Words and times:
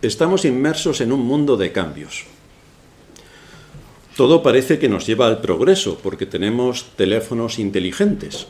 Estamos 0.00 0.44
inmersos 0.44 1.00
en 1.00 1.10
un 1.10 1.26
mundo 1.26 1.56
de 1.56 1.72
cambios. 1.72 2.24
Todo 4.16 4.44
parece 4.44 4.78
que 4.78 4.88
nos 4.88 5.06
lleva 5.06 5.26
al 5.26 5.40
progreso 5.40 5.98
porque 6.00 6.24
tenemos 6.24 6.86
teléfonos 6.94 7.58
inteligentes. 7.58 8.46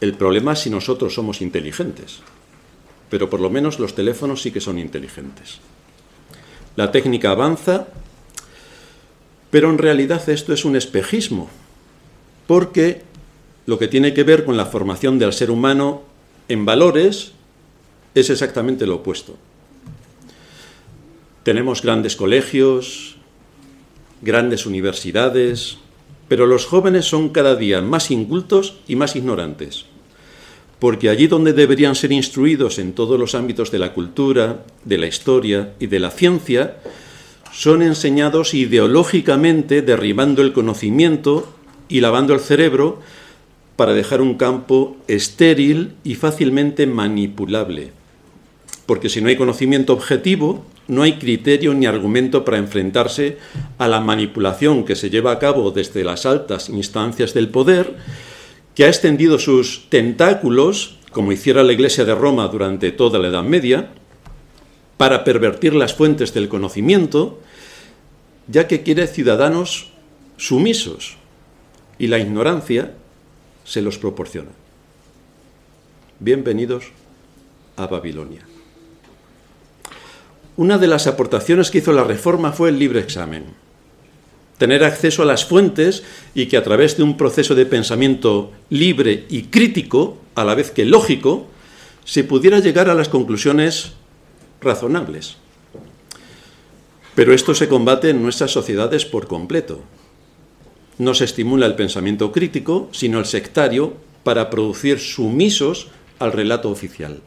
El 0.00 0.14
problema 0.14 0.54
es 0.54 0.60
si 0.60 0.70
nosotros 0.70 1.14
somos 1.14 1.40
inteligentes, 1.40 2.22
pero 3.08 3.30
por 3.30 3.38
lo 3.38 3.50
menos 3.50 3.78
los 3.78 3.94
teléfonos 3.94 4.42
sí 4.42 4.50
que 4.50 4.60
son 4.60 4.80
inteligentes. 4.80 5.60
La 6.74 6.90
técnica 6.90 7.30
avanza, 7.30 7.86
pero 9.52 9.70
en 9.70 9.78
realidad 9.78 10.28
esto 10.28 10.52
es 10.52 10.64
un 10.64 10.74
espejismo, 10.74 11.48
porque 12.48 13.02
lo 13.66 13.78
que 13.78 13.86
tiene 13.86 14.12
que 14.12 14.24
ver 14.24 14.44
con 14.44 14.56
la 14.56 14.66
formación 14.66 15.20
del 15.20 15.32
ser 15.32 15.52
humano 15.52 16.02
en 16.48 16.64
valores 16.64 17.30
es 18.16 18.28
exactamente 18.28 18.86
lo 18.86 18.96
opuesto. 18.96 19.36
Tenemos 21.42 21.82
grandes 21.82 22.14
colegios, 22.14 23.16
grandes 24.20 24.64
universidades, 24.66 25.78
pero 26.28 26.46
los 26.46 26.66
jóvenes 26.66 27.06
son 27.06 27.30
cada 27.30 27.56
día 27.56 27.82
más 27.82 28.10
incultos 28.10 28.78
y 28.86 28.96
más 28.96 29.16
ignorantes, 29.16 29.86
porque 30.78 31.08
allí 31.08 31.26
donde 31.26 31.52
deberían 31.52 31.94
ser 31.96 32.12
instruidos 32.12 32.78
en 32.78 32.92
todos 32.92 33.18
los 33.18 33.34
ámbitos 33.34 33.72
de 33.72 33.80
la 33.80 33.92
cultura, 33.92 34.64
de 34.84 34.98
la 34.98 35.08
historia 35.08 35.74
y 35.80 35.88
de 35.88 35.98
la 35.98 36.10
ciencia, 36.10 36.76
son 37.52 37.82
enseñados 37.82 38.54
ideológicamente 38.54 39.82
derribando 39.82 40.42
el 40.42 40.52
conocimiento 40.52 41.52
y 41.88 42.00
lavando 42.00 42.34
el 42.34 42.40
cerebro 42.40 43.00
para 43.76 43.92
dejar 43.92 44.20
un 44.20 44.36
campo 44.36 44.96
estéril 45.08 45.94
y 46.04 46.14
fácilmente 46.14 46.86
manipulable. 46.86 47.92
Porque 48.86 49.08
si 49.08 49.20
no 49.20 49.28
hay 49.28 49.36
conocimiento 49.36 49.92
objetivo, 49.92 50.64
no 50.88 51.02
hay 51.02 51.14
criterio 51.14 51.74
ni 51.74 51.86
argumento 51.86 52.44
para 52.44 52.58
enfrentarse 52.58 53.38
a 53.78 53.88
la 53.88 54.00
manipulación 54.00 54.84
que 54.84 54.96
se 54.96 55.10
lleva 55.10 55.32
a 55.32 55.38
cabo 55.38 55.70
desde 55.70 56.04
las 56.04 56.26
altas 56.26 56.68
instancias 56.68 57.34
del 57.34 57.48
poder, 57.48 57.96
que 58.74 58.84
ha 58.84 58.88
extendido 58.88 59.38
sus 59.38 59.88
tentáculos, 59.88 60.98
como 61.12 61.32
hiciera 61.32 61.62
la 61.62 61.72
Iglesia 61.72 62.04
de 62.04 62.14
Roma 62.14 62.48
durante 62.48 62.90
toda 62.90 63.18
la 63.18 63.28
Edad 63.28 63.44
Media, 63.44 63.90
para 64.96 65.24
pervertir 65.24 65.74
las 65.74 65.94
fuentes 65.94 66.32
del 66.34 66.48
conocimiento, 66.48 67.40
ya 68.48 68.66
que 68.66 68.82
quiere 68.82 69.06
ciudadanos 69.06 69.90
sumisos 70.36 71.16
y 71.98 72.08
la 72.08 72.18
ignorancia 72.18 72.94
se 73.64 73.82
los 73.82 73.98
proporciona. 73.98 74.50
Bienvenidos 76.18 76.86
a 77.76 77.86
Babilonia. 77.86 78.51
Una 80.56 80.76
de 80.76 80.86
las 80.86 81.06
aportaciones 81.06 81.70
que 81.70 81.78
hizo 81.78 81.92
la 81.92 82.04
Reforma 82.04 82.52
fue 82.52 82.68
el 82.68 82.78
libre 82.78 83.00
examen. 83.00 83.44
Tener 84.58 84.84
acceso 84.84 85.22
a 85.22 85.26
las 85.26 85.46
fuentes 85.46 86.02
y 86.34 86.46
que 86.46 86.58
a 86.58 86.62
través 86.62 86.96
de 86.96 87.02
un 87.02 87.16
proceso 87.16 87.54
de 87.54 87.64
pensamiento 87.64 88.52
libre 88.68 89.24
y 89.30 89.44
crítico, 89.44 90.18
a 90.34 90.44
la 90.44 90.54
vez 90.54 90.70
que 90.70 90.84
lógico, 90.84 91.46
se 92.04 92.22
pudiera 92.22 92.58
llegar 92.58 92.90
a 92.90 92.94
las 92.94 93.08
conclusiones 93.08 93.92
razonables. 94.60 95.36
Pero 97.14 97.32
esto 97.32 97.54
se 97.54 97.68
combate 97.68 98.10
en 98.10 98.22
nuestras 98.22 98.50
sociedades 98.50 99.06
por 99.06 99.26
completo. 99.26 99.80
No 100.98 101.14
se 101.14 101.24
estimula 101.24 101.64
el 101.66 101.76
pensamiento 101.76 102.30
crítico, 102.30 102.88
sino 102.92 103.18
el 103.18 103.24
sectario, 103.24 103.94
para 104.22 104.50
producir 104.50 105.00
sumisos 105.00 105.88
al 106.18 106.32
relato 106.32 106.70
oficial. 106.70 107.20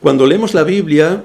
Cuando 0.00 0.26
leemos 0.26 0.52
la 0.52 0.64
Biblia, 0.64 1.24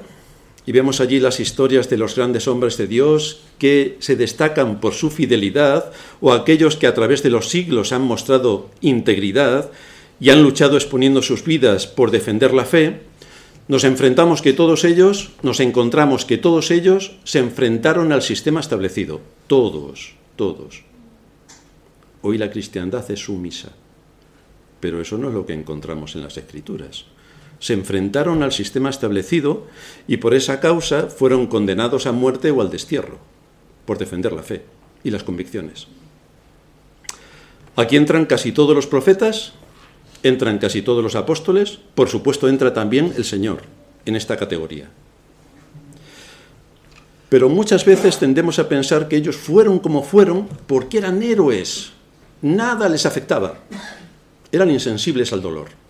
y 0.68 0.74
vemos 0.74 1.00
allí 1.00 1.22
las 1.22 1.40
historias 1.40 1.90
de 1.90 1.98
los 1.98 2.16
grandes 2.18 2.46
hombres 2.50 2.76
de 2.76 2.88
Dios 2.88 3.40
que 3.58 3.96
se 4.00 4.18
destacan 4.18 4.82
por 4.82 4.94
su 4.94 5.10
fidelidad 5.10 5.94
o 6.20 6.34
aquellos 6.34 6.76
que 6.76 6.88
a 6.88 6.94
través 6.94 7.24
de 7.24 7.30
los 7.30 7.48
siglos 7.48 7.94
han 7.94 8.02
mostrado 8.02 8.70
integridad 8.82 9.72
y 10.20 10.30
han 10.30 10.44
luchado 10.44 10.76
exponiendo 10.76 11.22
sus 11.22 11.46
vidas 11.46 11.88
por 11.88 12.12
defender 12.12 12.54
la 12.54 12.66
fe, 12.66 13.00
nos 13.70 13.86
enfrentamos 13.86 14.42
que 14.42 14.52
todos 14.52 14.84
ellos, 14.84 15.32
nos 15.42 15.62
encontramos 15.62 16.26
que 16.26 16.38
todos 16.38 16.70
ellos 16.70 17.16
se 17.24 17.40
enfrentaron 17.40 18.12
al 18.12 18.22
sistema 18.22 18.60
establecido, 18.60 19.22
todos, 19.48 20.16
todos. 20.36 20.84
Hoy 22.22 22.38
la 22.38 22.52
cristiandad 22.52 23.10
es 23.10 23.22
sumisa, 23.22 23.72
pero 24.82 25.00
eso 25.00 25.18
no 25.18 25.30
es 25.30 25.34
lo 25.34 25.46
que 25.46 25.54
encontramos 25.54 26.16
en 26.16 26.24
las 26.24 26.36
escrituras 26.36 27.06
se 27.60 27.74
enfrentaron 27.74 28.44
al 28.44 28.52
sistema 28.52 28.90
establecido 28.90 29.66
y 30.08 30.18
por 30.18 30.34
esa 30.34 30.60
causa 30.60 31.08
fueron 31.08 31.48
condenados 31.48 32.06
a 32.06 32.12
muerte 32.12 32.52
o 32.52 32.62
al 32.62 32.70
destierro, 32.70 33.18
por 33.86 33.98
defender 33.98 34.34
la 34.34 34.44
fe 34.44 34.64
y 35.04 35.12
las 35.12 35.24
convicciones. 35.24 35.88
Aquí 37.76 37.96
entran 37.96 38.26
casi 38.26 38.52
todos 38.52 38.76
los 38.76 38.88
profetas, 38.88 39.54
entran 40.24 40.58
casi 40.60 40.82
todos 40.82 41.04
los 41.04 41.16
apóstoles, 41.16 41.80
por 41.96 42.10
supuesto 42.10 42.48
entra 42.50 42.74
también 42.74 43.14
el 43.18 43.26
Señor 43.26 43.64
en 44.06 44.16
esta 44.16 44.38
categoría. 44.38 44.90
Pero 47.30 47.50
muchas 47.50 47.84
veces 47.84 48.20
tendemos 48.20 48.58
a 48.58 48.70
pensar 48.70 49.08
que 49.08 49.18
ellos 49.18 49.36
fueron 49.36 49.80
como 49.80 50.02
fueron 50.02 50.48
porque 50.66 51.00
eran 51.00 51.22
héroes, 51.22 51.92
nada 52.42 52.88
les 52.88 53.06
afectaba, 53.06 53.60
eran 54.52 54.72
insensibles 54.72 55.34
al 55.34 55.42
dolor 55.42 55.87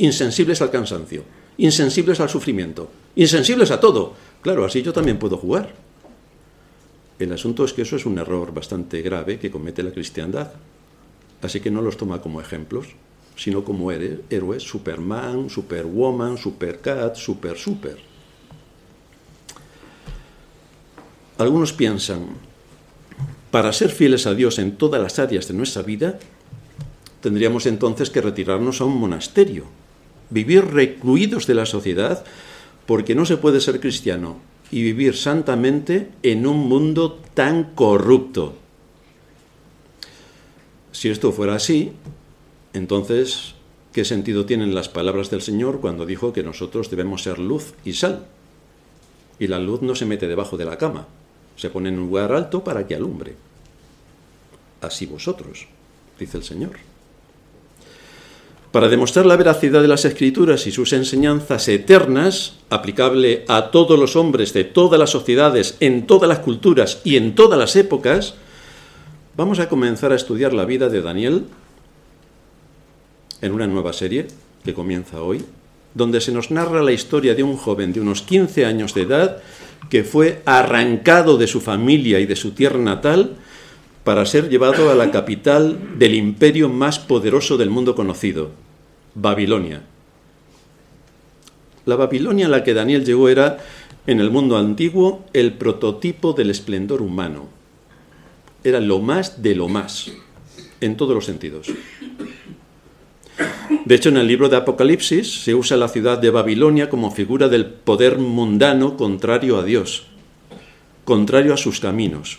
insensibles 0.00 0.62
al 0.62 0.70
cansancio, 0.70 1.24
insensibles 1.58 2.20
al 2.20 2.28
sufrimiento, 2.28 2.90
insensibles 3.16 3.70
a 3.70 3.80
todo. 3.80 4.14
Claro, 4.40 4.64
así 4.64 4.82
yo 4.82 4.92
también 4.92 5.18
puedo 5.18 5.36
jugar. 5.36 5.74
El 7.18 7.32
asunto 7.32 7.64
es 7.64 7.74
que 7.74 7.82
eso 7.82 7.96
es 7.96 8.06
un 8.06 8.18
error 8.18 8.52
bastante 8.52 9.02
grave 9.02 9.38
que 9.38 9.50
comete 9.50 9.82
la 9.82 9.92
cristiandad. 9.92 10.52
Así 11.42 11.60
que 11.60 11.70
no 11.70 11.82
los 11.82 11.98
toma 11.98 12.22
como 12.22 12.40
ejemplos, 12.40 12.86
sino 13.36 13.62
como 13.62 13.92
héroes, 13.92 14.62
Superman, 14.62 15.50
Superwoman, 15.50 16.38
Supercat, 16.38 17.16
Super 17.16 17.58
Super. 17.58 17.98
Algunos 21.36 21.74
piensan, 21.74 22.26
para 23.50 23.72
ser 23.72 23.90
fieles 23.90 24.26
a 24.26 24.34
Dios 24.34 24.58
en 24.58 24.76
todas 24.76 25.00
las 25.02 25.18
áreas 25.18 25.48
de 25.48 25.54
nuestra 25.54 25.82
vida, 25.82 26.18
tendríamos 27.20 27.66
entonces 27.66 28.08
que 28.08 28.22
retirarnos 28.22 28.80
a 28.80 28.84
un 28.84 28.98
monasterio 28.98 29.79
vivir 30.30 30.64
recluidos 30.64 31.46
de 31.46 31.54
la 31.54 31.66
sociedad, 31.66 32.24
porque 32.86 33.14
no 33.14 33.26
se 33.26 33.36
puede 33.36 33.60
ser 33.60 33.80
cristiano 33.80 34.38
y 34.70 34.82
vivir 34.82 35.16
santamente 35.16 36.10
en 36.22 36.46
un 36.46 36.68
mundo 36.68 37.20
tan 37.34 37.74
corrupto. 37.74 38.54
Si 40.92 41.08
esto 41.08 41.32
fuera 41.32 41.54
así, 41.56 41.92
entonces, 42.72 43.54
¿qué 43.92 44.04
sentido 44.04 44.46
tienen 44.46 44.74
las 44.74 44.88
palabras 44.88 45.30
del 45.30 45.42
Señor 45.42 45.80
cuando 45.80 46.06
dijo 46.06 46.32
que 46.32 46.42
nosotros 46.42 46.90
debemos 46.90 47.22
ser 47.22 47.38
luz 47.38 47.74
y 47.84 47.94
sal? 47.94 48.26
Y 49.38 49.46
la 49.46 49.58
luz 49.58 49.82
no 49.82 49.94
se 49.94 50.06
mete 50.06 50.28
debajo 50.28 50.56
de 50.56 50.66
la 50.66 50.78
cama, 50.78 51.08
se 51.56 51.70
pone 51.70 51.88
en 51.88 51.98
un 51.98 52.06
lugar 52.06 52.32
alto 52.32 52.62
para 52.62 52.86
que 52.86 52.94
alumbre. 52.94 53.34
Así 54.80 55.06
vosotros, 55.06 55.66
dice 56.18 56.38
el 56.38 56.44
Señor. 56.44 56.89
Para 58.72 58.88
demostrar 58.88 59.26
la 59.26 59.36
veracidad 59.36 59.82
de 59.82 59.88
las 59.88 60.04
escrituras 60.04 60.68
y 60.68 60.70
sus 60.70 60.92
enseñanzas 60.92 61.66
eternas, 61.66 62.54
aplicable 62.70 63.44
a 63.48 63.72
todos 63.72 63.98
los 63.98 64.14
hombres 64.14 64.52
de 64.52 64.62
todas 64.62 65.00
las 65.00 65.10
sociedades, 65.10 65.76
en 65.80 66.06
todas 66.06 66.28
las 66.28 66.38
culturas 66.38 67.00
y 67.02 67.16
en 67.16 67.34
todas 67.34 67.58
las 67.58 67.74
épocas, 67.74 68.34
vamos 69.36 69.58
a 69.58 69.68
comenzar 69.68 70.12
a 70.12 70.16
estudiar 70.16 70.52
la 70.52 70.66
vida 70.66 70.88
de 70.88 71.02
Daniel 71.02 71.46
en 73.40 73.52
una 73.52 73.66
nueva 73.66 73.92
serie 73.92 74.28
que 74.64 74.72
comienza 74.72 75.20
hoy, 75.20 75.44
donde 75.94 76.20
se 76.20 76.30
nos 76.30 76.52
narra 76.52 76.80
la 76.80 76.92
historia 76.92 77.34
de 77.34 77.42
un 77.42 77.56
joven 77.56 77.92
de 77.92 78.00
unos 78.00 78.22
15 78.22 78.66
años 78.66 78.94
de 78.94 79.02
edad 79.02 79.38
que 79.88 80.04
fue 80.04 80.42
arrancado 80.44 81.38
de 81.38 81.48
su 81.48 81.60
familia 81.60 82.20
y 82.20 82.26
de 82.26 82.36
su 82.36 82.52
tierra 82.52 82.78
natal 82.78 83.36
para 84.04 84.24
ser 84.26 84.48
llevado 84.48 84.90
a 84.90 84.94
la 84.94 85.10
capital 85.10 85.98
del 85.98 86.14
imperio 86.14 86.68
más 86.68 86.98
poderoso 86.98 87.56
del 87.56 87.70
mundo 87.70 87.94
conocido, 87.94 88.50
Babilonia. 89.14 89.82
La 91.84 91.96
Babilonia 91.96 92.46
a 92.46 92.48
la 92.50 92.64
que 92.64 92.74
Daniel 92.74 93.04
llegó 93.04 93.28
era, 93.28 93.58
en 94.06 94.20
el 94.20 94.30
mundo 94.30 94.56
antiguo, 94.56 95.24
el 95.32 95.54
prototipo 95.54 96.32
del 96.32 96.50
esplendor 96.50 97.02
humano. 97.02 97.48
Era 98.64 98.80
lo 98.80 99.00
más 99.00 99.42
de 99.42 99.54
lo 99.54 99.68
más, 99.68 100.12
en 100.80 100.96
todos 100.96 101.14
los 101.14 101.24
sentidos. 101.24 101.68
De 103.84 103.94
hecho, 103.94 104.08
en 104.08 104.16
el 104.16 104.26
libro 104.26 104.48
de 104.48 104.56
Apocalipsis 104.56 105.42
se 105.42 105.54
usa 105.54 105.76
la 105.76 105.88
ciudad 105.88 106.18
de 106.18 106.30
Babilonia 106.30 106.90
como 106.90 107.10
figura 107.10 107.48
del 107.48 107.66
poder 107.66 108.18
mundano 108.18 108.96
contrario 108.96 109.58
a 109.58 109.62
Dios, 109.62 110.04
contrario 111.04 111.54
a 111.54 111.56
sus 111.56 111.80
caminos. 111.80 112.38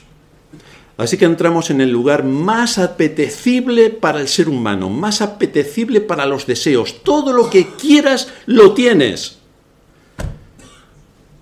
Así 1.01 1.18
que 1.18 1.25
entramos 1.25 1.71
en 1.71 1.81
el 1.81 1.89
lugar 1.89 2.24
más 2.24 2.77
apetecible 2.77 3.89
para 3.89 4.21
el 4.21 4.27
ser 4.27 4.48
humano, 4.48 4.88
más 4.88 5.24
apetecible 5.24 6.00
para 6.00 6.27
los 6.27 6.45
deseos. 6.45 7.01
Todo 7.01 7.33
lo 7.33 7.50
que 7.50 7.74
quieras 7.75 8.31
lo 8.45 8.75
tienes. 8.75 9.39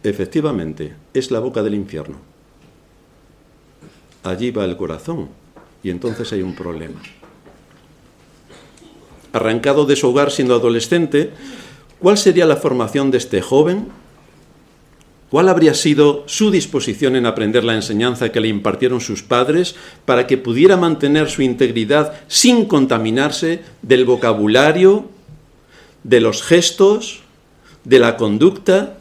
Efectivamente, 0.02 0.96
es 1.14 1.30
la 1.30 1.40
boca 1.40 1.62
del 1.62 1.76
infierno. 1.76 2.16
Allí 4.24 4.52
va 4.52 4.64
el 4.64 4.78
corazón 4.78 5.28
y 5.84 5.90
entonces 5.90 6.32
hay 6.32 6.42
un 6.42 6.56
problema 6.56 7.02
arrancado 9.34 9.86
de 9.86 9.96
su 9.96 10.08
hogar 10.08 10.32
siendo 10.32 10.56
adolescente, 10.56 11.32
¿cuál 12.00 12.18
sería 12.18 12.46
la 12.46 12.56
formación 12.56 13.12
de 13.12 13.18
este 13.18 13.42
joven? 13.42 13.88
¿Cuál 15.30 15.48
habría 15.48 15.76
sido 15.76 16.24
su 16.26 16.50
disposición 16.50 17.16
en 17.16 17.28
aprender 17.28 17.64
la 17.64 17.76
enseñanza 17.76 18.31
que 18.31 18.40
le 18.40 18.48
impartieron 18.48 19.00
sus 19.00 19.22
padres 19.22 19.76
para 20.06 20.26
que 20.26 20.38
pudiera 20.38 20.76
mantener 20.76 21.30
su 21.30 21.44
integridad 21.44 22.14
sin 22.28 22.66
contaminarse 22.66 23.62
del 23.84 24.06
vocabulario, 24.06 25.10
de 26.04 26.20
los 26.20 26.42
gestos, 26.42 27.22
de 27.84 28.00
la 28.00 28.18
conducta 28.18 28.98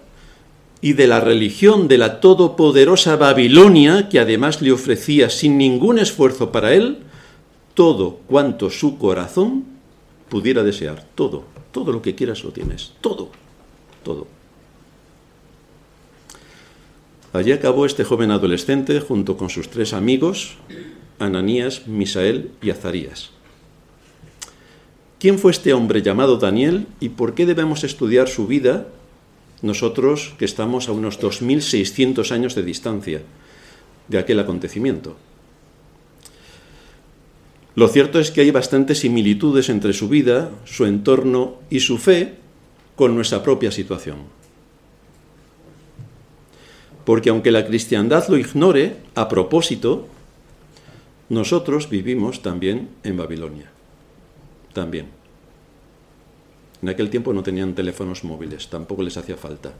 y 0.81 0.93
de 0.93 1.07
la 1.07 1.21
religión 1.21 1.89
de 1.89 1.99
la 1.99 2.21
todopoderosa 2.21 3.17
Babilonia 3.17 4.09
que 4.09 4.21
además 4.21 4.61
le 4.63 4.73
ofrecía 4.73 5.31
sin 5.31 5.59
ningún 5.59 5.99
esfuerzo 5.99 6.53
para 6.53 6.75
él 6.75 6.99
todo 7.75 8.19
cuanto 8.27 8.71
su 8.71 8.99
corazón 8.99 9.65
pudiera 10.29 10.63
desear. 10.63 11.05
Todo, 11.15 11.45
todo 11.73 11.93
lo 11.93 12.03
que 12.03 12.15
quieras 12.15 12.45
lo 12.45 12.51
tienes. 12.51 12.93
Todo, 13.01 13.31
todo. 14.03 14.38
Allí 17.39 17.53
acabó 17.53 17.87
este 17.87 18.03
joven 18.03 18.33
adolescente 18.33 18.99
junto 18.99 19.37
con 19.37 19.49
sus 19.49 19.71
tres 19.71 19.93
amigos, 19.93 20.57
Ananías, 21.21 21.87
Misael 21.87 22.51
y 22.61 22.71
Azarías. 22.71 23.31
¿Quién 25.21 25.39
fue 25.39 25.53
este 25.53 25.73
hombre 25.73 26.03
llamado 26.03 26.39
Daniel 26.39 26.89
y 26.99 27.11
por 27.11 27.35
qué 27.35 27.47
debemos 27.47 27.85
estudiar 27.85 28.27
su 28.29 28.49
vida 28.49 28.89
nosotros 29.63 30.35
que 30.37 30.47
estamos 30.47 30.89
a 30.89 30.93
unos 30.93 31.21
2.600 31.21 32.33
años 32.33 32.57
de 32.57 32.65
distancia 32.65 33.23
de 34.09 34.19
aquel 34.19 34.41
acontecimiento? 34.41 35.17
Lo 37.77 37.87
cierto 37.87 38.19
es 38.19 38.33
que 38.33 38.41
hay 38.41 38.51
bastantes 38.51 38.99
similitudes 38.99 39.69
entre 39.69 39.93
su 39.93 40.09
vida, 40.09 40.51
su 40.65 40.87
entorno 40.87 41.59
y 41.71 41.79
su 41.79 41.99
fe 41.99 42.35
con 42.97 43.15
nuestra 43.15 43.45
propia 43.45 43.71
situación. 43.71 44.38
Porque 47.09 47.31
aunque 47.31 47.51
la 47.51 47.65
cristiandad 47.65 48.29
lo 48.29 48.37
ignore, 48.37 48.97
a 49.15 49.29
propósito, 49.29 50.07
nosotros 51.31 51.89
vivimos 51.89 52.43
también 52.43 52.91
en 53.03 53.17
Babilonia. 53.17 53.71
También. 54.75 55.07
En 56.83 56.91
aquel 56.91 57.09
tiempo 57.09 57.33
no 57.33 57.43
tenían 57.43 57.75
teléfonos 57.75 58.25
móviles, 58.25 58.69
tampoco 58.69 59.03
les 59.03 59.17
hacía 59.17 59.39
falta. 59.39 59.73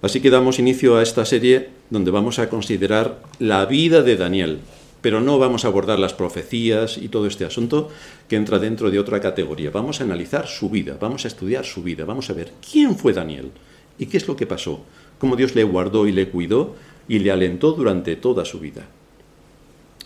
Así 0.00 0.20
que 0.20 0.30
damos 0.30 0.60
inicio 0.60 0.96
a 0.96 1.02
esta 1.02 1.24
serie 1.24 1.70
donde 1.90 2.12
vamos 2.12 2.38
a 2.38 2.48
considerar 2.48 3.18
la 3.40 3.66
vida 3.66 4.02
de 4.02 4.16
Daniel, 4.16 4.60
pero 5.00 5.20
no 5.20 5.40
vamos 5.40 5.64
a 5.64 5.68
abordar 5.74 5.98
las 5.98 6.14
profecías 6.14 6.98
y 6.98 7.08
todo 7.08 7.26
este 7.26 7.46
asunto 7.46 7.90
que 8.28 8.36
entra 8.36 8.60
dentro 8.60 8.92
de 8.92 9.00
otra 9.00 9.20
categoría. 9.20 9.72
Vamos 9.72 10.00
a 10.00 10.04
analizar 10.04 10.46
su 10.46 10.70
vida, 10.70 10.98
vamos 11.00 11.24
a 11.24 11.28
estudiar 11.28 11.64
su 11.64 11.82
vida, 11.82 12.04
vamos 12.04 12.30
a 12.30 12.34
ver 12.34 12.52
quién 12.62 12.94
fue 12.94 13.12
Daniel 13.12 13.50
y 13.98 14.06
qué 14.06 14.16
es 14.16 14.28
lo 14.28 14.36
que 14.36 14.46
pasó, 14.46 14.80
cómo 15.18 15.36
Dios 15.36 15.54
le 15.54 15.64
guardó 15.64 16.06
y 16.06 16.12
le 16.12 16.28
cuidó 16.28 16.74
y 17.08 17.18
le 17.18 17.30
alentó 17.30 17.72
durante 17.72 18.16
toda 18.16 18.44
su 18.44 18.58
vida. 18.60 18.86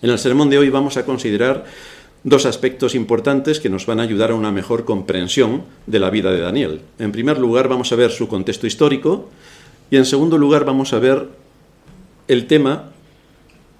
En 0.02 0.10
el 0.10 0.18
sermón 0.18 0.50
de 0.50 0.58
hoy 0.58 0.70
vamos 0.70 0.96
a 0.96 1.04
considerar 1.04 1.64
dos 2.24 2.46
aspectos 2.46 2.94
importantes 2.94 3.60
que 3.60 3.68
nos 3.68 3.86
van 3.86 4.00
a 4.00 4.02
ayudar 4.02 4.30
a 4.30 4.34
una 4.34 4.52
mejor 4.52 4.84
comprensión 4.84 5.62
de 5.86 5.98
la 5.98 6.10
vida 6.10 6.30
de 6.30 6.40
Daniel. 6.40 6.80
En 6.98 7.12
primer 7.12 7.38
lugar 7.38 7.68
vamos 7.68 7.92
a 7.92 7.96
ver 7.96 8.10
su 8.10 8.28
contexto 8.28 8.66
histórico 8.66 9.28
y 9.90 9.96
en 9.96 10.04
segundo 10.04 10.38
lugar 10.38 10.64
vamos 10.64 10.92
a 10.92 10.98
ver 10.98 11.28
el 12.26 12.46
tema 12.46 12.90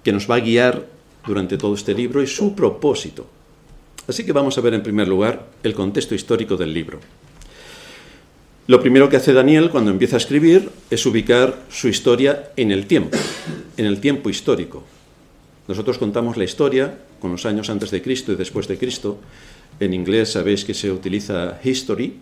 que 0.03 0.11
nos 0.11 0.29
va 0.29 0.35
a 0.35 0.39
guiar 0.39 0.87
durante 1.25 1.57
todo 1.57 1.75
este 1.75 1.93
libro 1.93 2.23
y 2.23 2.27
su 2.27 2.55
propósito. 2.55 3.27
Así 4.07 4.25
que 4.25 4.33
vamos 4.33 4.57
a 4.57 4.61
ver 4.61 4.73
en 4.73 4.81
primer 4.81 5.07
lugar 5.07 5.45
el 5.61 5.73
contexto 5.73 6.15
histórico 6.15 6.57
del 6.57 6.73
libro. 6.73 6.99
Lo 8.69 8.79
primero 8.79 9.09
que 9.09 9.17
hace 9.17 9.33
Daniel 9.33 9.71
cuando 9.71 9.89
empieza 9.89 10.17
a 10.17 10.21
escribir 10.21 10.69
es 10.91 11.03
ubicar 11.07 11.65
su 11.71 11.87
historia 11.87 12.51
en 12.55 12.69
el 12.69 12.85
tiempo, 12.85 13.17
en 13.77 13.87
el 13.87 13.99
tiempo 13.99 14.29
histórico. 14.29 14.83
Nosotros 15.67 15.97
contamos 15.97 16.37
la 16.37 16.43
historia 16.43 16.95
con 17.19 17.31
los 17.31 17.47
años 17.47 17.71
antes 17.71 17.89
de 17.89 18.03
Cristo 18.03 18.31
y 18.31 18.35
después 18.35 18.67
de 18.67 18.77
Cristo. 18.77 19.17
En 19.79 19.91
inglés 19.91 20.33
sabéis 20.33 20.65
que 20.65 20.75
se 20.75 20.91
utiliza 20.91 21.59
history, 21.63 22.19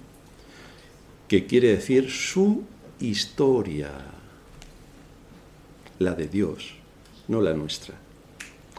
que 1.28 1.46
quiere 1.46 1.68
decir 1.68 2.10
su 2.10 2.64
historia, 3.02 3.92
la 6.00 6.14
de 6.14 6.30
Dios, 6.30 6.76
no 7.28 7.42
la 7.42 7.54
nuestra. 7.54 7.96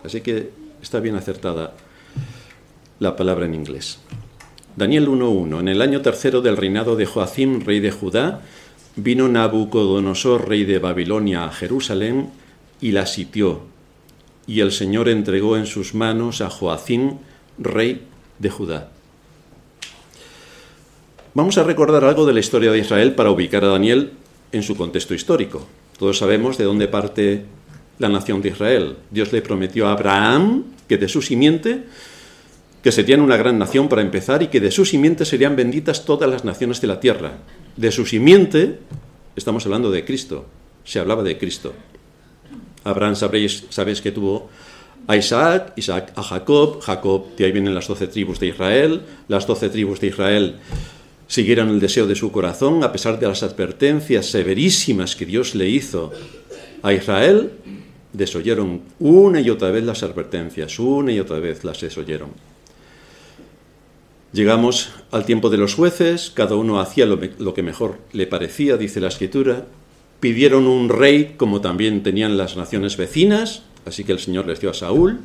Así 0.03 0.23
que 0.23 0.49
está 0.81 1.01
bien 1.01 1.17
acertada 1.17 1.75
la 2.99 3.15
palabra 3.15 3.45
en 3.45 3.53
inglés. 3.53 3.99
Daniel 4.79 5.09
1.1. 5.09 5.59
En 5.59 5.67
el 5.67 5.83
año 5.83 6.03
tercero 6.03 6.41
del 6.41 6.57
reinado 6.57 6.95
de 6.95 7.05
Joacim, 7.05 7.63
rey 7.63 7.81
de 7.81 7.91
Judá, 7.91 8.43
vino 8.95 9.29
Nabucodonosor, 9.29 10.49
rey 10.49 10.65
de 10.65 10.79
Babilonia, 10.79 11.47
a 11.47 11.51
Jerusalén 11.51 12.31
y 12.81 12.93
la 12.93 13.07
sitió. 13.07 13.63
Y 14.47 14.61
el 14.61 14.71
Señor 14.71 15.09
entregó 15.09 15.57
en 15.57 15.67
sus 15.67 15.95
manos 15.95 16.41
a 16.43 16.49
Joacim, 16.49 17.15
rey 17.59 18.03
de 18.39 18.51
Judá. 18.51 18.91
Vamos 21.35 21.59
a 21.59 21.65
recordar 21.65 22.05
algo 22.05 22.25
de 22.25 22.35
la 22.35 22.41
historia 22.41 22.71
de 22.71 22.79
Israel 22.79 23.17
para 23.17 23.33
ubicar 23.33 23.65
a 23.65 23.69
Daniel 23.69 24.13
en 24.53 24.63
su 24.63 24.77
contexto 24.77 25.13
histórico. 25.13 25.67
Todos 25.99 26.19
sabemos 26.19 26.57
de 26.57 26.65
dónde 26.65 26.87
parte 26.87 27.47
la 27.99 28.09
nación 28.09 28.43
de 28.43 28.51
Israel. 28.51 28.95
Dios 29.11 29.33
le 29.33 29.43
prometió 29.43 29.89
a 29.89 29.93
Abraham 29.95 30.67
que 30.87 30.99
de 30.99 31.09
su 31.09 31.21
simiente, 31.21 31.83
que 32.89 32.93
serían 32.93 33.21
una 33.21 33.37
gran 33.37 33.59
nación 33.59 33.87
para 33.87 34.01
empezar 34.01 34.43
y 34.43 34.47
que 34.47 34.61
de 34.61 34.71
su 34.71 34.87
simiente 34.87 35.27
serían 35.27 35.57
benditas 35.57 36.07
todas 36.07 36.31
las 36.31 36.47
naciones 36.47 36.81
de 36.81 36.87
la 36.87 37.01
tierra. 37.01 37.33
De 37.77 37.93
su 37.93 38.07
simiente, 38.07 38.79
estamos 39.37 39.67
hablando 39.67 39.91
de 39.91 40.07
Cristo, 40.07 40.47
se 40.85 40.99
hablaba 40.99 41.23
de 41.23 41.37
Cristo. 41.37 41.75
Abraham 42.85 43.15
sabréis, 43.15 43.67
sabéis 43.69 44.01
que 44.01 44.11
tuvo 44.11 44.49
a 45.07 45.19
Isaac, 45.19 45.75
Isaac 45.77 46.15
a 46.17 46.23
Jacob, 46.23 46.81
Jacob, 46.81 47.37
de 47.37 47.45
ahí 47.45 47.53
vienen 47.53 47.75
las 47.75 47.89
doce 47.89 48.07
tribus 48.07 48.41
de 48.41 48.47
Israel, 48.47 49.03
las 49.29 49.47
doce 49.47 49.69
tribus 49.69 50.01
de 50.01 50.07
Israel 50.07 50.57
siguieron 51.27 51.69
el 51.69 51.81
deseo 51.81 52.07
de 52.07 52.15
su 52.15 52.33
corazón 52.33 52.83
a 52.85 52.91
pesar 52.91 53.21
de 53.21 53.29
las 53.29 53.43
advertencias 53.43 54.31
severísimas 54.31 55.15
que 55.15 55.27
Dios 55.27 55.55
le 55.55 55.69
hizo 55.69 56.11
a 56.83 56.95
Israel, 56.95 57.51
desoyeron 58.15 58.81
una 58.99 59.43
y 59.43 59.51
otra 59.51 59.71
vez 59.71 59.85
las 59.85 60.03
advertencias, 60.03 60.79
una 60.79 61.13
y 61.13 61.21
otra 61.21 61.39
vez 61.39 61.65
las 61.65 61.83
desoyeron. 61.83 62.48
Llegamos 64.33 64.91
al 65.11 65.25
tiempo 65.25 65.49
de 65.49 65.57
los 65.57 65.75
jueces, 65.75 66.31
cada 66.35 66.55
uno 66.55 66.81
hacía 66.81 67.07
lo, 67.07 67.55
que 67.55 67.63
mejor 67.63 67.99
le 68.13 68.27
parecía, 68.27 68.77
dice 68.77 69.01
la 69.01 69.09
escritura. 69.09 69.65
Pidieron 70.21 70.67
un 70.67 70.91
rey 70.91 71.35
como 71.37 71.63
también 71.63 72.03
tenían 72.03 72.37
las 72.37 72.57
naciones 72.57 72.97
vecinas, 72.99 73.63
así 73.87 74.05
que 74.05 74.13
el 74.13 74.19
Señor 74.19 74.47
les 74.47 74.61
dio 74.61 74.71
a 74.71 74.75
Saúl. 74.75 75.21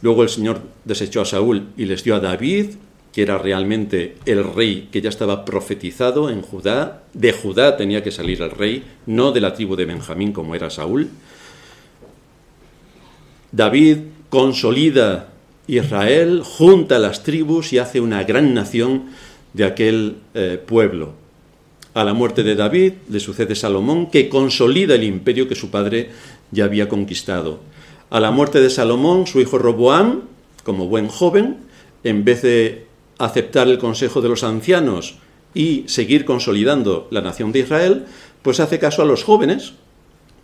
Luego 0.00 0.22
el 0.22 0.30
Señor 0.30 0.62
desechó 0.84 1.20
a 1.20 1.26
Saúl 1.26 1.68
y 1.76 1.84
les 1.84 2.04
dio 2.04 2.14
a 2.14 2.20
David, 2.20 2.70
que 3.12 3.22
era 3.22 3.36
realmente 3.36 4.16
el 4.24 4.42
rey 4.42 4.88
que 4.90 5.02
ya 5.02 5.10
estaba 5.10 5.44
profetizado 5.44 6.30
en 6.30 6.40
Judá. 6.40 7.02
De 7.12 7.32
Judá 7.32 7.76
tenía 7.76 8.02
que 8.02 8.10
salir 8.10 8.40
el 8.40 8.50
rey, 8.50 8.82
no 9.04 9.32
de 9.32 9.42
la 9.42 9.52
tribu 9.52 9.76
de 9.76 9.84
Benjamín 9.84 10.32
como 10.32 10.54
era 10.54 10.70
Saúl. 10.70 11.10
David 13.52 13.98
consolida 14.30 15.31
Israel, 15.66 16.42
junta 16.44 16.98
las 16.98 17.22
tribus 17.22 17.72
y 17.72 17.78
hace 17.78 18.00
una 18.00 18.24
gran 18.24 18.54
nación 18.54 19.04
de 19.52 19.64
aquel 19.64 20.16
eh, 20.34 20.60
pueblo. 20.64 21.14
A 21.94 22.04
la 22.04 22.14
muerte 22.14 22.42
de 22.42 22.54
David 22.54 22.94
le 23.10 23.20
sucede 23.20 23.54
Salomón, 23.54 24.10
que 24.10 24.28
consolida 24.28 24.94
el 24.94 25.04
imperio 25.04 25.46
que 25.46 25.54
su 25.54 25.70
padre 25.70 26.10
ya 26.50 26.64
había 26.64 26.88
conquistado. 26.88 27.60
A 28.10 28.18
la 28.18 28.30
muerte 28.30 28.60
de 28.60 28.70
Salomón, 28.70 29.26
su 29.26 29.40
hijo 29.40 29.58
Roboam, 29.58 30.22
como 30.64 30.86
buen 30.86 31.08
joven, 31.08 31.58
en 32.04 32.24
vez 32.24 32.42
de 32.42 32.86
aceptar 33.18 33.68
el 33.68 33.78
consejo 33.78 34.20
de 34.20 34.28
los 34.28 34.42
ancianos 34.42 35.16
y 35.54 35.84
seguir 35.86 36.24
consolidando 36.24 37.08
la 37.10 37.20
nación 37.20 37.52
de 37.52 37.60
Israel, 37.60 38.06
pues 38.42 38.58
hace 38.58 38.78
caso 38.78 39.02
a 39.02 39.06
los 39.06 39.22
jóvenes 39.22 39.74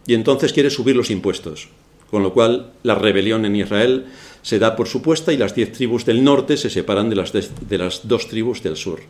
y 0.06 0.14
entonces 0.14 0.52
quiere 0.52 0.70
subir 0.70 0.96
los 0.96 1.10
impuestos. 1.10 1.68
Con 2.10 2.22
lo 2.22 2.32
cual 2.32 2.72
la 2.82 2.94
rebelión 2.94 3.44
en 3.44 3.56
Israel 3.56 4.06
se 4.48 4.58
da 4.58 4.76
por 4.76 4.88
supuesta 4.88 5.30
y 5.30 5.36
las 5.36 5.54
diez 5.54 5.72
tribus 5.72 6.06
del 6.06 6.24
norte 6.24 6.56
se 6.56 6.70
separan 6.70 7.10
de 7.10 7.16
las, 7.16 7.34
de 7.34 7.76
las 7.76 8.08
dos 8.08 8.28
tribus 8.28 8.62
del 8.62 8.76
sur. 8.76 9.00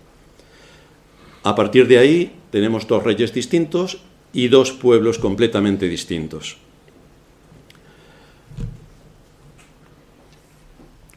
A 1.45 1.55
partir 1.55 1.87
de 1.87 1.99
ahí 1.99 2.33
tenemos 2.51 2.89
dos 2.89 3.05
reyes 3.05 3.33
distintos 3.33 4.03
y 4.33 4.49
dos 4.49 4.73
pueblos 4.73 5.21
completamente 5.21 5.87
distintos. 5.87 6.57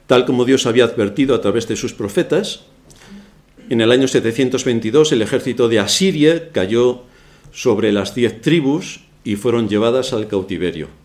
Tal 0.05 0.27
como 0.27 0.45
Dios 0.45 0.67
había 0.67 0.85
advertido 0.85 1.33
a 1.33 1.41
través 1.41 1.67
de 1.67 1.75
sus 1.75 1.93
profetas, 1.95 2.65
en 3.71 3.81
el 3.81 3.91
año 3.91 4.07
722 4.07 5.13
el 5.13 5.23
ejército 5.23 5.67
de 5.67 5.79
Asiria 5.79 6.51
cayó 6.51 7.05
sobre 7.51 7.91
las 7.91 8.13
diez 8.13 8.39
tribus 8.39 8.99
y 9.23 9.35
fueron 9.35 9.67
llevadas 9.67 10.13
al 10.13 10.27
cautiverio. 10.27 11.00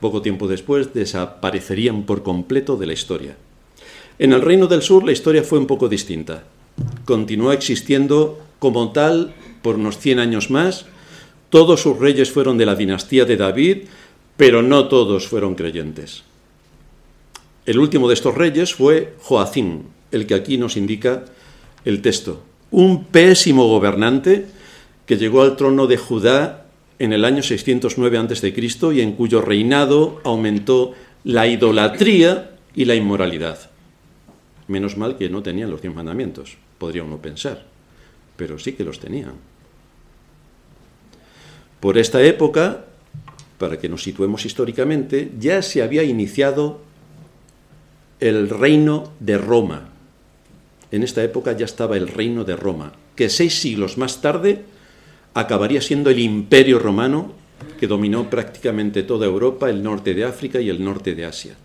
Poco 0.00 0.22
tiempo 0.22 0.48
después 0.48 0.92
desaparecerían 0.92 2.04
por 2.04 2.22
completo 2.22 2.76
de 2.76 2.86
la 2.86 2.92
historia. 2.92 3.36
En 4.18 4.32
el 4.32 4.42
reino 4.42 4.66
del 4.66 4.82
sur 4.82 5.04
la 5.04 5.12
historia 5.12 5.42
fue 5.42 5.58
un 5.58 5.66
poco 5.66 5.88
distinta. 5.88 6.44
Continuó 7.04 7.52
existiendo 7.52 8.40
como 8.58 8.92
tal 8.92 9.34
por 9.62 9.76
unos 9.76 9.98
100 9.98 10.18
años 10.18 10.50
más. 10.50 10.86
Todos 11.50 11.82
sus 11.82 11.98
reyes 11.98 12.30
fueron 12.30 12.58
de 12.58 12.66
la 12.66 12.74
dinastía 12.74 13.24
de 13.24 13.36
David, 13.36 13.78
pero 14.36 14.62
no 14.62 14.88
todos 14.88 15.26
fueron 15.26 15.54
creyentes. 15.54 16.22
El 17.66 17.78
último 17.78 18.08
de 18.08 18.14
estos 18.14 18.34
reyes 18.34 18.74
fue 18.74 19.14
Joacim, 19.22 19.84
el 20.12 20.26
que 20.26 20.34
aquí 20.34 20.58
nos 20.58 20.76
indica 20.76 21.24
el 21.84 22.02
texto. 22.02 22.42
Un 22.70 23.04
pésimo 23.04 23.68
gobernante 23.68 24.46
que 25.06 25.16
llegó 25.16 25.42
al 25.42 25.56
trono 25.56 25.86
de 25.86 25.96
Judá 25.96 26.63
en 27.04 27.12
el 27.12 27.24
año 27.24 27.42
609 27.42 28.18
a.C. 28.18 28.54
y 28.94 29.00
en 29.00 29.12
cuyo 29.12 29.40
reinado 29.40 30.20
aumentó 30.24 30.94
la 31.24 31.46
idolatría 31.46 32.56
y 32.74 32.84
la 32.84 32.94
inmoralidad. 32.94 33.70
Menos 34.68 34.96
mal 34.96 35.16
que 35.16 35.28
no 35.28 35.42
tenían 35.42 35.70
los 35.70 35.82
diez 35.82 35.94
mandamientos, 35.94 36.56
podría 36.78 37.04
uno 37.04 37.18
pensar, 37.18 37.64
pero 38.36 38.58
sí 38.58 38.72
que 38.72 38.84
los 38.84 38.98
tenían. 38.98 39.34
Por 41.80 41.98
esta 41.98 42.22
época, 42.22 42.86
para 43.58 43.78
que 43.78 43.88
nos 43.88 44.02
situemos 44.02 44.46
históricamente, 44.46 45.30
ya 45.38 45.60
se 45.62 45.82
había 45.82 46.02
iniciado 46.02 46.80
el 48.20 48.48
reino 48.48 49.12
de 49.20 49.36
Roma. 49.36 49.90
En 50.90 51.02
esta 51.02 51.22
época 51.22 51.52
ya 51.52 51.66
estaba 51.66 51.96
el 51.96 52.08
reino 52.08 52.44
de 52.44 52.56
Roma, 52.56 52.92
que 53.16 53.28
seis 53.28 53.60
siglos 53.60 53.98
más 53.98 54.22
tarde 54.22 54.64
acabaría 55.34 55.82
siendo 55.82 56.10
el 56.10 56.20
imperio 56.20 56.78
romano 56.78 57.32
que 57.78 57.86
dominó 57.86 58.30
prácticamente 58.30 59.02
toda 59.02 59.26
Europa, 59.26 59.68
el 59.68 59.82
norte 59.82 60.14
de 60.14 60.24
África 60.24 60.60
y 60.60 60.70
el 60.70 60.82
norte 60.82 61.14
de 61.14 61.26
Asia. 61.26 61.56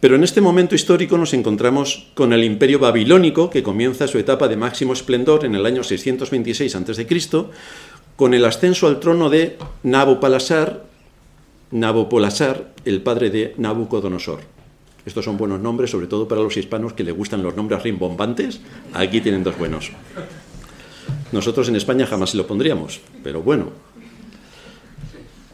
Pero 0.00 0.14
en 0.14 0.22
este 0.22 0.40
momento 0.40 0.76
histórico 0.76 1.18
nos 1.18 1.34
encontramos 1.34 2.08
con 2.14 2.32
el 2.32 2.44
imperio 2.44 2.78
babilónico, 2.78 3.50
que 3.50 3.64
comienza 3.64 4.06
su 4.06 4.18
etapa 4.18 4.46
de 4.46 4.56
máximo 4.56 4.92
esplendor 4.92 5.44
en 5.44 5.56
el 5.56 5.66
año 5.66 5.82
626 5.82 6.76
a.C., 6.76 7.06
con 8.14 8.34
el 8.34 8.44
ascenso 8.44 8.86
al 8.86 9.00
trono 9.00 9.28
de 9.30 9.58
Nabopolassar, 9.82 10.84
Nabopolassar, 11.70 12.72
el 12.84 13.00
padre 13.02 13.30
de 13.30 13.54
Nabucodonosor. 13.58 14.40
Estos 15.04 15.24
son 15.24 15.36
buenos 15.36 15.60
nombres, 15.60 15.90
sobre 15.90 16.06
todo 16.06 16.28
para 16.28 16.42
los 16.42 16.56
hispanos 16.56 16.92
que 16.92 17.04
le 17.04 17.12
gustan 17.12 17.42
los 17.42 17.56
nombres 17.56 17.82
rimbombantes. 17.82 18.60
Aquí 18.92 19.20
tienen 19.20 19.42
dos 19.42 19.56
buenos. 19.58 19.90
Nosotros 21.32 21.68
en 21.68 21.76
España 21.76 22.06
jamás 22.06 22.34
lo 22.34 22.46
pondríamos, 22.46 23.00
pero 23.22 23.42
bueno. 23.42 23.70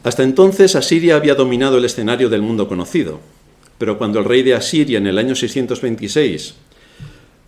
Hasta 0.03 0.23
entonces 0.23 0.75
Asiria 0.75 1.15
había 1.15 1.35
dominado 1.35 1.77
el 1.77 1.85
escenario 1.85 2.29
del 2.29 2.41
mundo 2.41 2.67
conocido, 2.67 3.19
pero 3.77 3.97
cuando 3.97 4.19
el 4.19 4.25
rey 4.25 4.43
de 4.43 4.53
Asiria 4.53 4.99
en 4.99 5.07
el 5.07 5.17
año 5.17 5.35
626 5.35 6.55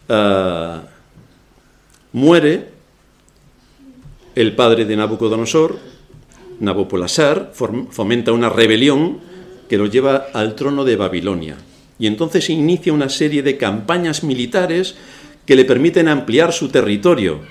ah, 0.09 0.81
muere, 2.13 2.69
el 4.35 4.55
padre 4.55 4.85
de 4.85 4.95
Nabucodonosor, 4.95 5.77
Nabopolassar, 6.59 7.53
fomenta 7.53 8.31
una 8.31 8.49
rebelión 8.49 9.19
que 9.69 9.77
lo 9.77 9.85
lleva 9.85 10.27
al 10.33 10.55
trono 10.55 10.83
de 10.83 10.95
Babilonia. 10.95 11.57
Y 11.99 12.07
entonces 12.07 12.49
inicia 12.49 12.93
una 12.93 13.09
serie 13.09 13.43
de 13.43 13.57
campañas 13.57 14.23
militares 14.23 14.95
que 15.45 15.55
le 15.55 15.65
permiten 15.65 16.07
ampliar 16.07 16.53
su 16.53 16.69
territorio 16.69 17.41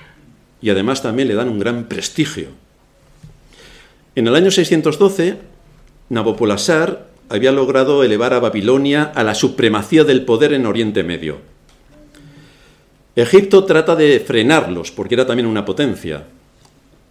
y 0.61 0.69
además 0.69 1.01
también 1.01 1.27
le 1.27 1.35
dan 1.35 1.49
un 1.49 1.59
gran 1.59 1.85
prestigio. 1.85 2.47
En 4.15 4.27
el 4.27 4.35
año 4.35 4.51
612, 4.51 5.37
Nabopolassar 6.09 7.07
había 7.29 7.51
logrado 7.51 8.03
elevar 8.03 8.33
a 8.33 8.39
Babilonia 8.39 9.03
a 9.03 9.23
la 9.23 9.35
supremacía 9.35 10.03
del 10.03 10.23
poder 10.23 10.53
en 10.53 10.65
Oriente 10.65 11.03
Medio. 11.03 11.37
Egipto 13.15 13.65
trata 13.65 13.95
de 13.95 14.19
frenarlos 14.19 14.91
porque 14.91 15.15
era 15.15 15.25
también 15.25 15.47
una 15.47 15.65
potencia 15.65 16.25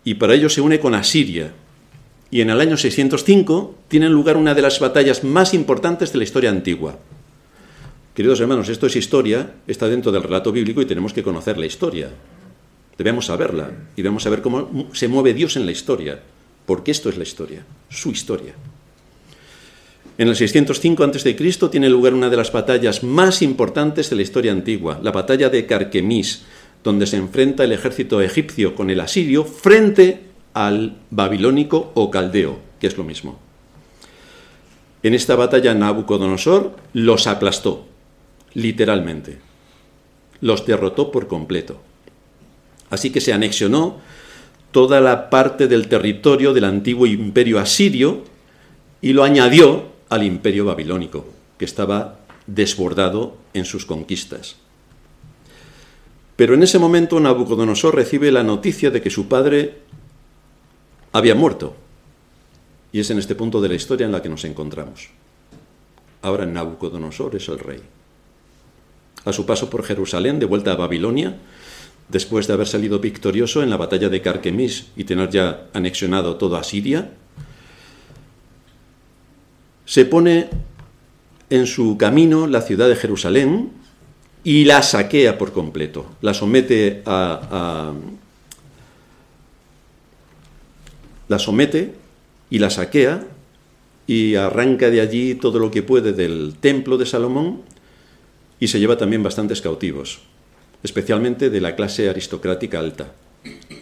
y 0.04 0.14
para 0.14 0.34
ello 0.34 0.48
se 0.48 0.60
une 0.60 0.78
con 0.78 0.94
Asiria. 0.94 1.52
Y 2.30 2.40
en 2.40 2.50
el 2.50 2.60
año 2.60 2.76
605 2.76 3.74
tiene 3.88 4.08
lugar 4.08 4.36
una 4.36 4.54
de 4.54 4.62
las 4.62 4.80
batallas 4.80 5.24
más 5.24 5.52
importantes 5.52 6.12
de 6.12 6.18
la 6.18 6.24
historia 6.24 6.50
antigua. 6.50 6.96
Queridos 8.14 8.40
hermanos, 8.40 8.68
esto 8.68 8.86
es 8.86 8.96
historia, 8.96 9.54
está 9.66 9.88
dentro 9.88 10.10
del 10.10 10.22
relato 10.22 10.50
bíblico 10.50 10.80
y 10.80 10.86
tenemos 10.86 11.12
que 11.12 11.22
conocer 11.22 11.58
la 11.58 11.66
historia. 11.66 12.08
Debemos 12.98 13.26
saberla 13.26 13.70
y 13.94 14.02
debemos 14.02 14.22
saber 14.22 14.42
cómo 14.42 14.88
se 14.92 15.08
mueve 15.08 15.34
Dios 15.34 15.56
en 15.56 15.66
la 15.66 15.72
historia, 15.72 16.20
porque 16.64 16.90
esto 16.90 17.08
es 17.08 17.18
la 17.18 17.24
historia, 17.24 17.64
su 17.88 18.10
historia. 18.10 18.54
En 20.18 20.28
el 20.28 20.36
605 20.36 21.04
a.C. 21.04 21.34
tiene 21.70 21.90
lugar 21.90 22.14
una 22.14 22.30
de 22.30 22.38
las 22.38 22.50
batallas 22.50 23.02
más 23.02 23.42
importantes 23.42 24.08
de 24.08 24.16
la 24.16 24.22
historia 24.22 24.52
antigua, 24.52 24.98
la 25.02 25.12
batalla 25.12 25.50
de 25.50 25.66
Carquemis, 25.66 26.44
donde 26.82 27.06
se 27.06 27.16
enfrenta 27.16 27.64
el 27.64 27.72
ejército 27.72 28.22
egipcio 28.22 28.74
con 28.74 28.88
el 28.88 29.00
asirio 29.00 29.44
frente 29.44 30.20
al 30.54 30.96
babilónico 31.10 31.92
o 31.94 32.10
caldeo, 32.10 32.58
que 32.80 32.86
es 32.86 32.96
lo 32.96 33.04
mismo. 33.04 33.38
En 35.02 35.12
esta 35.12 35.36
batalla 35.36 35.74
Nabucodonosor 35.74 36.74
los 36.94 37.26
aplastó, 37.26 37.86
literalmente. 38.54 39.38
Los 40.40 40.64
derrotó 40.64 41.12
por 41.12 41.28
completo. 41.28 41.82
Así 42.90 43.11
que 43.11 43.21
se 43.21 43.33
anexionó 43.33 43.99
toda 44.71 45.00
la 45.00 45.31
parte 45.31 45.69
del 45.69 45.88
territorio 45.88 46.52
del 46.52 46.64
antiguo 46.64 47.07
imperio 47.07 47.59
asirio 47.59 48.25
y 49.00 49.12
lo 49.12 49.25
añadió 49.25 49.87
al 50.09 50.23
imperio 50.23 50.64
babilónico, 50.64 51.26
que 51.59 51.64
estaba 51.64 52.21
desbordado 52.47 53.37
en 53.55 53.64
sus 53.64 53.87
conquistas. 53.87 54.57
Pero 56.37 56.55
en 56.55 56.62
ese 56.62 56.78
momento 56.78 57.19
Nabucodonosor 57.19 57.95
recibe 57.95 58.31
la 58.31 58.43
noticia 58.43 58.90
de 58.90 59.00
que 59.00 59.11
su 59.11 59.26
padre 59.26 59.78
había 61.12 61.35
muerto. 61.35 61.75
Y 62.93 63.00
es 63.00 63.11
en 63.11 63.19
este 63.19 63.35
punto 63.35 63.61
de 63.61 63.69
la 63.69 63.75
historia 63.75 64.05
en 64.05 64.12
la 64.12 64.23
que 64.23 64.28
nos 64.28 64.45
encontramos. 64.45 65.09
Ahora 66.23 66.45
Nabucodonosor 66.45 67.37
es 67.37 67.49
el 67.49 67.59
rey. 67.59 67.81
A 69.25 69.33
su 69.33 69.47
paso 69.47 69.71
por 69.71 69.83
Jerusalén, 69.83 70.38
de 70.38 70.47
vuelta 70.47 70.73
a 70.73 70.76
Babilonia, 70.76 71.37
después 72.08 72.46
de 72.46 72.52
haber 72.52 72.66
salido 72.66 72.98
victorioso 72.98 73.62
en 73.62 73.70
la 73.70 73.76
batalla 73.76 74.08
de 74.08 74.22
Carquemis 74.22 74.86
y 74.96 75.04
tener 75.04 75.30
ya 75.30 75.66
anexionado 75.72 76.36
toda 76.36 76.62
Siria, 76.62 77.10
se 79.84 80.04
pone 80.04 80.48
en 81.50 81.66
su 81.66 81.96
camino 81.96 82.46
la 82.46 82.60
ciudad 82.60 82.88
de 82.88 82.96
Jerusalén 82.96 83.70
y 84.44 84.64
la 84.64 84.82
saquea 84.82 85.38
por 85.38 85.52
completo, 85.52 86.06
la 86.20 86.34
somete 86.34 87.02
a, 87.06 87.92
la 91.28 91.38
somete 91.38 91.94
y 92.50 92.58
la 92.58 92.70
saquea 92.70 93.26
y 94.06 94.36
arranca 94.36 94.90
de 94.90 95.00
allí 95.00 95.34
todo 95.34 95.58
lo 95.58 95.70
que 95.70 95.82
puede 95.82 96.12
del 96.12 96.54
templo 96.60 96.96
de 96.96 97.06
Salomón 97.06 97.62
y 98.60 98.68
se 98.68 98.78
lleva 98.78 98.96
también 98.96 99.25
bastantes 99.25 99.60
cautivos 99.60 100.20
especialmente 100.83 101.50
de 101.50 101.61
la 101.61 101.76
clase 101.76 102.09
aristocrática 102.09 102.78
alta, 102.78 103.12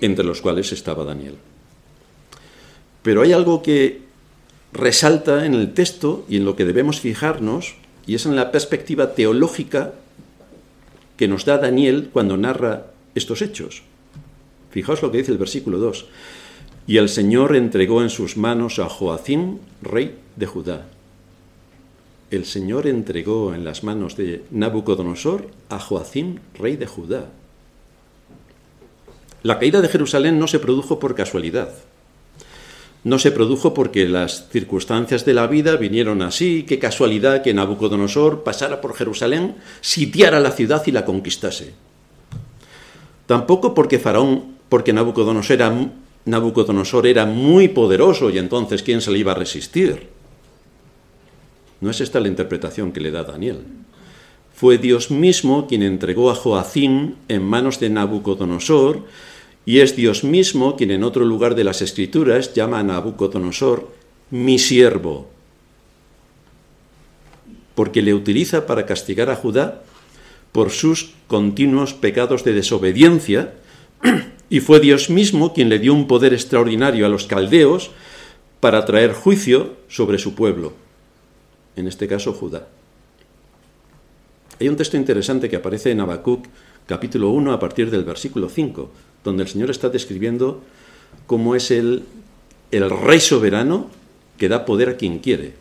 entre 0.00 0.24
los 0.24 0.40
cuales 0.40 0.72
estaba 0.72 1.04
Daniel. 1.04 1.36
Pero 3.02 3.22
hay 3.22 3.32
algo 3.32 3.62
que 3.62 4.02
resalta 4.72 5.46
en 5.46 5.54
el 5.54 5.74
texto 5.74 6.24
y 6.28 6.36
en 6.36 6.44
lo 6.44 6.56
que 6.56 6.64
debemos 6.64 7.00
fijarnos, 7.00 7.76
y 8.06 8.14
es 8.14 8.26
en 8.26 8.36
la 8.36 8.50
perspectiva 8.52 9.14
teológica 9.14 9.94
que 11.16 11.28
nos 11.28 11.44
da 11.44 11.58
Daniel 11.58 12.10
cuando 12.12 12.36
narra 12.36 12.86
estos 13.14 13.40
hechos. 13.42 13.82
Fijaos 14.70 15.02
lo 15.02 15.10
que 15.10 15.18
dice 15.18 15.32
el 15.32 15.38
versículo 15.38 15.78
2. 15.78 16.06
Y 16.86 16.98
el 16.98 17.08
Señor 17.08 17.54
entregó 17.56 18.02
en 18.02 18.10
sus 18.10 18.36
manos 18.36 18.78
a 18.78 18.88
Joacim, 18.88 19.58
rey 19.80 20.18
de 20.36 20.46
Judá, 20.46 20.86
el 22.34 22.46
Señor 22.46 22.86
entregó 22.86 23.54
en 23.54 23.64
las 23.64 23.84
manos 23.84 24.16
de 24.16 24.44
Nabucodonosor 24.50 25.48
a 25.68 25.78
Joacim, 25.78 26.38
rey 26.58 26.76
de 26.76 26.86
Judá. 26.86 27.30
La 29.42 29.58
caída 29.58 29.80
de 29.80 29.88
Jerusalén 29.88 30.38
no 30.38 30.46
se 30.46 30.58
produjo 30.58 30.98
por 30.98 31.14
casualidad. 31.14 31.68
No 33.04 33.18
se 33.18 33.30
produjo 33.30 33.74
porque 33.74 34.08
las 34.08 34.48
circunstancias 34.48 35.26
de 35.26 35.34
la 35.34 35.46
vida 35.46 35.76
vinieron 35.76 36.22
así, 36.22 36.64
qué 36.66 36.78
casualidad 36.78 37.42
que 37.42 37.52
Nabucodonosor 37.52 38.42
pasara 38.42 38.80
por 38.80 38.94
Jerusalén, 38.94 39.56
sitiara 39.82 40.40
la 40.40 40.52
ciudad 40.52 40.82
y 40.86 40.92
la 40.92 41.04
conquistase. 41.04 41.74
Tampoco 43.26 43.74
porque 43.74 43.98
Faraón, 43.98 44.54
porque 44.70 44.94
Nabucodonosor 44.94 45.52
era, 45.52 45.90
Nabucodonosor 46.24 47.06
era 47.06 47.26
muy 47.26 47.68
poderoso 47.68 48.30
y 48.30 48.38
entonces 48.38 48.82
¿quién 48.82 49.02
se 49.02 49.10
le 49.10 49.18
iba 49.18 49.32
a 49.32 49.36
resistir? 49.36 50.13
No 51.84 51.90
es 51.90 52.00
esta 52.00 52.18
la 52.18 52.28
interpretación 52.28 52.92
que 52.92 53.00
le 53.02 53.10
da 53.10 53.24
Daniel. 53.24 53.58
Fue 54.54 54.78
Dios 54.78 55.10
mismo 55.10 55.66
quien 55.66 55.82
entregó 55.82 56.30
a 56.30 56.34
Joacín 56.34 57.16
en 57.28 57.42
manos 57.42 57.78
de 57.78 57.90
Nabucodonosor 57.90 59.02
y 59.66 59.80
es 59.80 59.94
Dios 59.94 60.24
mismo 60.24 60.76
quien 60.76 60.90
en 60.92 61.04
otro 61.04 61.26
lugar 61.26 61.54
de 61.54 61.62
las 61.62 61.82
Escrituras 61.82 62.54
llama 62.54 62.78
a 62.78 62.82
Nabucodonosor 62.84 63.90
mi 64.30 64.58
siervo, 64.58 65.28
porque 67.74 68.00
le 68.00 68.14
utiliza 68.14 68.66
para 68.66 68.86
castigar 68.86 69.28
a 69.28 69.36
Judá 69.36 69.82
por 70.52 70.70
sus 70.70 71.12
continuos 71.26 71.92
pecados 71.92 72.44
de 72.44 72.54
desobediencia, 72.54 73.56
y 74.48 74.60
fue 74.60 74.80
Dios 74.80 75.10
mismo 75.10 75.52
quien 75.52 75.68
le 75.68 75.78
dio 75.78 75.92
un 75.92 76.06
poder 76.06 76.32
extraordinario 76.32 77.04
a 77.04 77.10
los 77.10 77.26
caldeos 77.26 77.90
para 78.60 78.86
traer 78.86 79.12
juicio 79.12 79.74
sobre 79.88 80.18
su 80.18 80.34
pueblo, 80.34 80.72
en 81.76 81.88
este 81.88 82.08
caso 82.08 82.32
Judá. 82.32 82.68
Hay 84.60 84.68
un 84.68 84.76
texto 84.76 84.96
interesante 84.96 85.48
que 85.48 85.56
aparece 85.56 85.90
en 85.90 86.00
Habacuc, 86.00 86.46
capítulo 86.86 87.30
1, 87.30 87.52
a 87.52 87.58
partir 87.58 87.90
del 87.90 88.04
versículo 88.04 88.48
5, 88.48 88.90
donde 89.24 89.42
el 89.42 89.48
Señor 89.48 89.70
está 89.70 89.88
describiendo 89.88 90.62
cómo 91.26 91.56
es 91.56 91.70
el, 91.70 92.04
el 92.70 92.90
rey 92.90 93.20
soberano 93.20 93.90
que 94.38 94.48
da 94.48 94.64
poder 94.64 94.90
a 94.90 94.96
quien 94.96 95.18
quiere. 95.18 95.54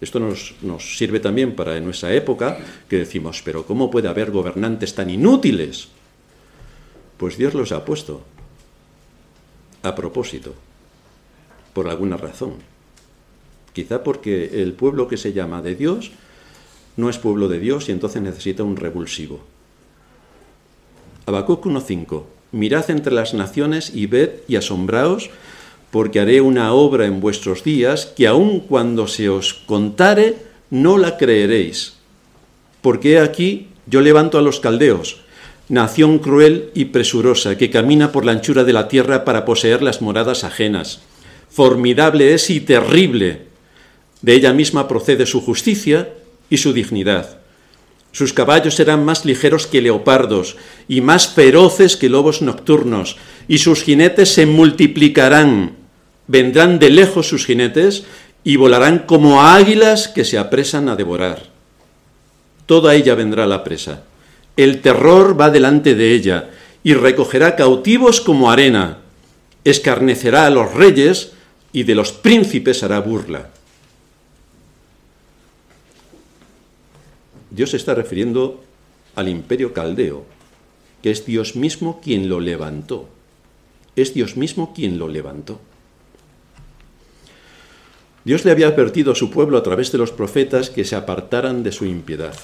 Esto 0.00 0.20
nos, 0.20 0.54
nos, 0.62 0.96
sirve 0.96 1.20
también 1.20 1.56
para 1.56 1.76
en 1.76 1.84
nuestra 1.84 2.12
época 2.12 2.58
que 2.88 2.98
decimos, 2.98 3.42
pero 3.44 3.66
¿cómo 3.66 3.90
puede 3.90 4.08
haber 4.08 4.30
gobernantes 4.30 4.94
tan 4.94 5.08
inútiles? 5.08 5.88
Pues 7.16 7.38
Dios 7.38 7.54
los 7.54 7.72
ha 7.72 7.84
puesto 7.84 8.22
a 9.82 9.94
propósito, 9.94 10.54
por 11.72 11.88
alguna 11.88 12.16
razón. 12.16 12.54
Quizá 13.76 14.02
porque 14.02 14.62
el 14.62 14.72
pueblo 14.72 15.06
que 15.06 15.18
se 15.18 15.34
llama 15.34 15.60
de 15.60 15.74
Dios 15.74 16.10
no 16.96 17.10
es 17.10 17.18
pueblo 17.18 17.46
de 17.46 17.58
Dios 17.58 17.90
y 17.90 17.92
entonces 17.92 18.22
necesita 18.22 18.62
un 18.62 18.78
revulsivo. 18.78 19.40
Habacuc 21.26 21.66
1.5 21.66 22.22
Mirad 22.52 22.90
entre 22.90 23.12
las 23.12 23.34
naciones 23.34 23.92
y 23.94 24.06
ved 24.06 24.30
y 24.48 24.56
asombraos, 24.56 25.28
porque 25.90 26.20
haré 26.20 26.40
una 26.40 26.72
obra 26.72 27.04
en 27.04 27.20
vuestros 27.20 27.64
días 27.64 28.06
que 28.06 28.26
aun 28.26 28.60
cuando 28.60 29.08
se 29.08 29.28
os 29.28 29.52
contare, 29.52 30.36
no 30.70 30.96
la 30.96 31.18
creeréis. 31.18 31.98
Porque 32.80 33.18
aquí 33.18 33.68
yo 33.84 34.00
levanto 34.00 34.38
a 34.38 34.42
los 34.42 34.58
caldeos, 34.58 35.20
nación 35.68 36.18
cruel 36.18 36.70
y 36.72 36.86
presurosa, 36.86 37.58
que 37.58 37.68
camina 37.68 38.10
por 38.10 38.24
la 38.24 38.32
anchura 38.32 38.64
de 38.64 38.72
la 38.72 38.88
tierra 38.88 39.26
para 39.26 39.44
poseer 39.44 39.82
las 39.82 40.00
moradas 40.00 40.44
ajenas. 40.44 41.02
Formidable 41.50 42.32
es 42.32 42.48
y 42.48 42.60
terrible. 42.60 43.54
De 44.22 44.34
ella 44.34 44.52
misma 44.52 44.88
procede 44.88 45.26
su 45.26 45.40
justicia 45.40 46.08
y 46.50 46.58
su 46.58 46.72
dignidad. 46.72 47.38
Sus 48.12 48.32
caballos 48.32 48.74
serán 48.74 49.04
más 49.04 49.26
ligeros 49.26 49.66
que 49.66 49.82
leopardos 49.82 50.56
y 50.88 51.02
más 51.02 51.28
feroces 51.28 51.96
que 51.96 52.08
lobos 52.08 52.40
nocturnos, 52.40 53.18
y 53.46 53.58
sus 53.58 53.82
jinetes 53.82 54.30
se 54.30 54.46
multiplicarán. 54.46 55.76
Vendrán 56.26 56.78
de 56.78 56.88
lejos 56.88 57.28
sus 57.28 57.44
jinetes 57.44 58.04
y 58.42 58.56
volarán 58.56 59.00
como 59.00 59.42
águilas 59.42 60.08
que 60.08 60.24
se 60.24 60.38
apresan 60.38 60.88
a 60.88 60.96
devorar. 60.96 61.42
Toda 62.64 62.94
ella 62.94 63.14
vendrá 63.14 63.46
la 63.46 63.62
presa. 63.62 64.04
El 64.56 64.80
terror 64.80 65.38
va 65.38 65.50
delante 65.50 65.94
de 65.94 66.14
ella 66.14 66.48
y 66.82 66.94
recogerá 66.94 67.54
cautivos 67.54 68.20
como 68.20 68.50
arena. 68.50 68.98
Escarnecerá 69.64 70.46
a 70.46 70.50
los 70.50 70.72
reyes 70.72 71.32
y 71.72 71.82
de 71.82 71.94
los 71.94 72.12
príncipes 72.12 72.82
hará 72.82 73.00
burla. 73.00 73.50
Dios 77.56 77.70
se 77.70 77.78
está 77.78 77.94
refiriendo 77.94 78.62
al 79.14 79.30
imperio 79.30 79.72
caldeo, 79.72 80.24
que 81.02 81.10
es 81.10 81.24
Dios 81.24 81.56
mismo 81.56 82.02
quien 82.02 82.28
lo 82.28 82.38
levantó. 82.38 83.08
Es 83.96 84.12
Dios 84.12 84.36
mismo 84.36 84.74
quien 84.74 84.98
lo 84.98 85.08
levantó. 85.08 85.58
Dios 88.24 88.44
le 88.44 88.50
había 88.50 88.66
advertido 88.66 89.12
a 89.12 89.14
su 89.14 89.30
pueblo 89.30 89.56
a 89.56 89.62
través 89.62 89.90
de 89.90 89.96
los 89.96 90.12
profetas 90.12 90.68
que 90.68 90.84
se 90.84 90.96
apartaran 90.96 91.62
de 91.62 91.72
su 91.72 91.86
impiedad. 91.86 92.34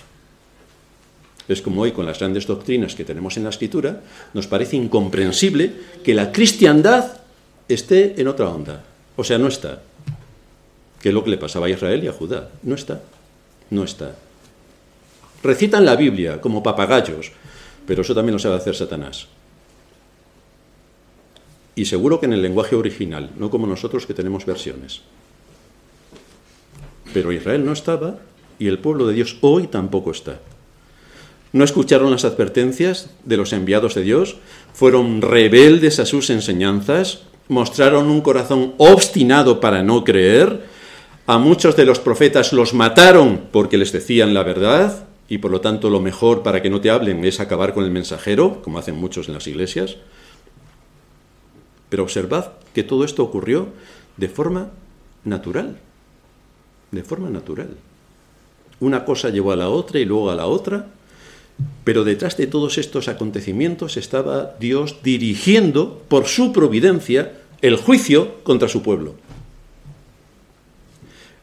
Es 1.46 1.60
como 1.60 1.82
hoy 1.82 1.92
con 1.92 2.06
las 2.06 2.20
grandes 2.20 2.46
doctrinas 2.46 2.94
que 2.94 3.04
tenemos 3.04 3.36
en 3.36 3.44
la 3.44 3.50
escritura, 3.50 4.00
nos 4.32 4.46
parece 4.46 4.76
incomprensible 4.76 5.74
que 6.02 6.14
la 6.14 6.32
cristiandad 6.32 7.20
esté 7.68 8.18
en 8.18 8.28
otra 8.28 8.48
onda. 8.48 8.82
O 9.16 9.24
sea, 9.24 9.36
no 9.36 9.48
está. 9.48 9.82
Que 11.02 11.10
es 11.10 11.14
lo 11.14 11.22
que 11.22 11.30
le 11.30 11.36
pasaba 11.36 11.66
a 11.66 11.70
Israel 11.70 12.02
y 12.02 12.08
a 12.08 12.12
Judá. 12.12 12.48
No 12.62 12.76
está. 12.76 13.02
No 13.68 13.84
está. 13.84 14.14
Recitan 15.42 15.84
la 15.84 15.96
Biblia 15.96 16.40
como 16.40 16.62
papagayos, 16.62 17.32
pero 17.86 18.02
eso 18.02 18.14
también 18.14 18.34
lo 18.34 18.38
sabe 18.38 18.56
hacer 18.56 18.74
Satanás. 18.74 19.26
Y 21.74 21.86
seguro 21.86 22.20
que 22.20 22.26
en 22.26 22.34
el 22.34 22.42
lenguaje 22.42 22.76
original, 22.76 23.30
no 23.36 23.50
como 23.50 23.66
nosotros 23.66 24.06
que 24.06 24.14
tenemos 24.14 24.44
versiones. 24.44 25.00
Pero 27.12 27.32
Israel 27.32 27.64
no 27.64 27.72
estaba 27.72 28.18
y 28.58 28.68
el 28.68 28.78
pueblo 28.78 29.06
de 29.06 29.14
Dios 29.14 29.38
hoy 29.40 29.66
tampoco 29.66 30.10
está. 30.10 30.38
No 31.52 31.64
escucharon 31.64 32.10
las 32.10 32.24
advertencias 32.24 33.10
de 33.24 33.36
los 33.36 33.52
enviados 33.52 33.94
de 33.94 34.02
Dios, 34.02 34.36
fueron 34.72 35.20
rebeldes 35.20 35.98
a 35.98 36.06
sus 36.06 36.30
enseñanzas, 36.30 37.22
mostraron 37.48 38.08
un 38.08 38.20
corazón 38.20 38.74
obstinado 38.78 39.60
para 39.60 39.82
no 39.82 40.04
creer, 40.04 40.62
a 41.26 41.38
muchos 41.38 41.76
de 41.76 41.84
los 41.84 41.98
profetas 41.98 42.52
los 42.52 42.74
mataron 42.74 43.48
porque 43.52 43.78
les 43.78 43.92
decían 43.92 44.34
la 44.34 44.42
verdad, 44.42 45.04
y 45.32 45.38
por 45.38 45.50
lo 45.50 45.62
tanto 45.62 45.88
lo 45.88 45.98
mejor 45.98 46.42
para 46.42 46.60
que 46.60 46.68
no 46.68 46.82
te 46.82 46.90
hablen 46.90 47.24
es 47.24 47.40
acabar 47.40 47.72
con 47.72 47.84
el 47.84 47.90
mensajero, 47.90 48.60
como 48.60 48.78
hacen 48.78 48.96
muchos 48.96 49.28
en 49.28 49.34
las 49.34 49.46
iglesias. 49.46 49.96
Pero 51.88 52.02
observad 52.02 52.50
que 52.74 52.82
todo 52.82 53.02
esto 53.02 53.22
ocurrió 53.24 53.68
de 54.18 54.28
forma 54.28 54.72
natural, 55.24 55.78
de 56.90 57.02
forma 57.02 57.30
natural. 57.30 57.70
Una 58.78 59.06
cosa 59.06 59.30
llevó 59.30 59.52
a 59.52 59.56
la 59.56 59.70
otra 59.70 60.00
y 60.00 60.04
luego 60.04 60.30
a 60.30 60.34
la 60.34 60.44
otra, 60.44 60.88
pero 61.82 62.04
detrás 62.04 62.36
de 62.36 62.46
todos 62.46 62.76
estos 62.76 63.08
acontecimientos 63.08 63.96
estaba 63.96 64.56
Dios 64.60 64.98
dirigiendo 65.02 66.02
por 66.08 66.26
su 66.26 66.52
providencia 66.52 67.40
el 67.62 67.76
juicio 67.76 68.42
contra 68.42 68.68
su 68.68 68.82
pueblo. 68.82 69.14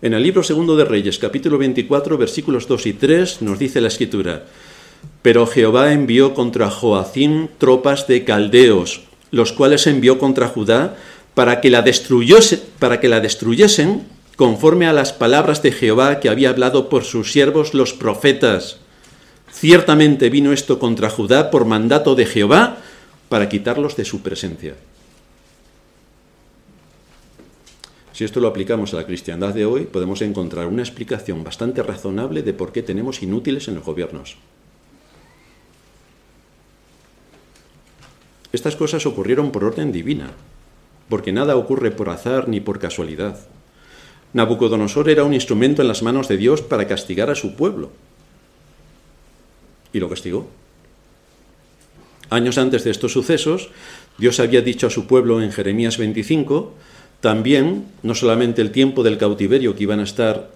En 0.02 0.14
el 0.14 0.24
libro 0.24 0.44
segundo 0.44 0.78
de 0.78 0.86
Reyes, 0.86 1.20
capítulo 1.20 1.58
24, 1.58 2.18
versículos 2.18 2.70
2 2.70 2.86
y 2.86 2.94
3, 2.94 3.42
nos 3.42 3.60
dice 3.60 3.82
la 3.82 3.90
escritura, 3.90 4.46
Pero 5.22 5.46
Jehová 5.46 5.92
envió 5.92 6.34
contra 6.34 6.72
Joacín 6.72 7.50
tropas 7.58 8.08
de 8.08 8.24
caldeos, 8.24 9.02
los 9.32 9.52
cuales 9.52 9.88
envió 9.88 10.18
contra 10.18 10.48
Judá 10.48 10.96
para 11.34 11.60
que 11.60 11.70
la, 11.70 11.82
destruyese, 11.82 12.64
para 12.80 13.02
que 13.02 13.10
la 13.10 13.20
destruyesen 13.20 14.08
conforme 14.38 14.88
a 14.88 14.94
las 14.94 15.12
palabras 15.12 15.62
de 15.64 15.74
Jehová 15.74 16.22
que 16.22 16.30
había 16.30 16.52
hablado 16.52 16.88
por 16.88 17.04
sus 17.04 17.34
siervos 17.34 17.74
los 17.74 17.92
profetas. 17.92 18.78
Ciertamente 19.52 20.30
vino 20.30 20.54
esto 20.54 20.80
contra 20.80 21.10
Judá 21.10 21.52
por 21.52 21.66
mandato 21.66 22.16
de 22.16 22.26
Jehová 22.26 22.78
para 23.28 23.50
quitarlos 23.50 23.98
de 23.98 24.06
su 24.06 24.22
presencia. 24.22 24.76
Si 28.19 28.25
esto 28.25 28.41
lo 28.41 28.49
aplicamos 28.49 28.93
a 28.93 28.97
la 28.97 29.05
cristiandad 29.05 29.53
de 29.53 29.65
hoy, 29.65 29.86
podemos 29.86 30.21
encontrar 30.21 30.67
una 30.67 30.82
explicación 30.82 31.41
bastante 31.41 31.82
razonable 31.82 32.43
de 32.43 32.51
por 32.51 32.73
qué 32.73 32.84
tenemos 32.84 33.23
inútiles 33.23 33.69
en 33.69 33.75
los 33.75 33.86
gobiernos. 33.86 34.36
Estas 38.51 38.75
cosas 38.75 39.05
ocurrieron 39.05 39.53
por 39.53 39.63
orden 39.63 39.93
divina, 39.93 40.32
porque 41.08 41.32
nada 41.32 41.55
ocurre 41.55 41.91
por 41.91 42.10
azar 42.10 42.49
ni 42.49 42.60
por 42.60 42.77
casualidad. 42.77 43.39
Nabucodonosor 44.34 45.10
era 45.10 45.23
un 45.23 45.34
instrumento 45.34 45.82
en 45.82 45.88
las 45.88 46.03
manos 46.03 46.27
de 46.27 46.36
Dios 46.36 46.62
para 46.62 46.89
castigar 46.89 47.29
a 47.29 47.36
su 47.36 47.55
pueblo. 47.55 47.89
Y 49.93 50.01
lo 50.01 50.10
castigó. 50.10 50.49
Años 52.29 52.58
antes 52.58 52.84
de 52.84 52.91
estos 52.91 53.13
sucesos, 53.13 53.69
Dios 54.17 54.41
había 54.41 54.62
dicho 54.62 54.88
a 54.88 54.89
su 54.89 55.08
pueblo 55.08 55.41
en 55.41 55.53
Jeremías 55.53 55.97
25 55.97 56.73
también 57.21 57.86
no 58.03 58.15
solamente 58.15 58.62
el 58.62 58.71
tiempo 58.71 59.03
del 59.03 59.17
cautiverio 59.17 59.75
que 59.75 59.84
iban 59.84 59.99
a 59.99 60.03
estar 60.03 60.51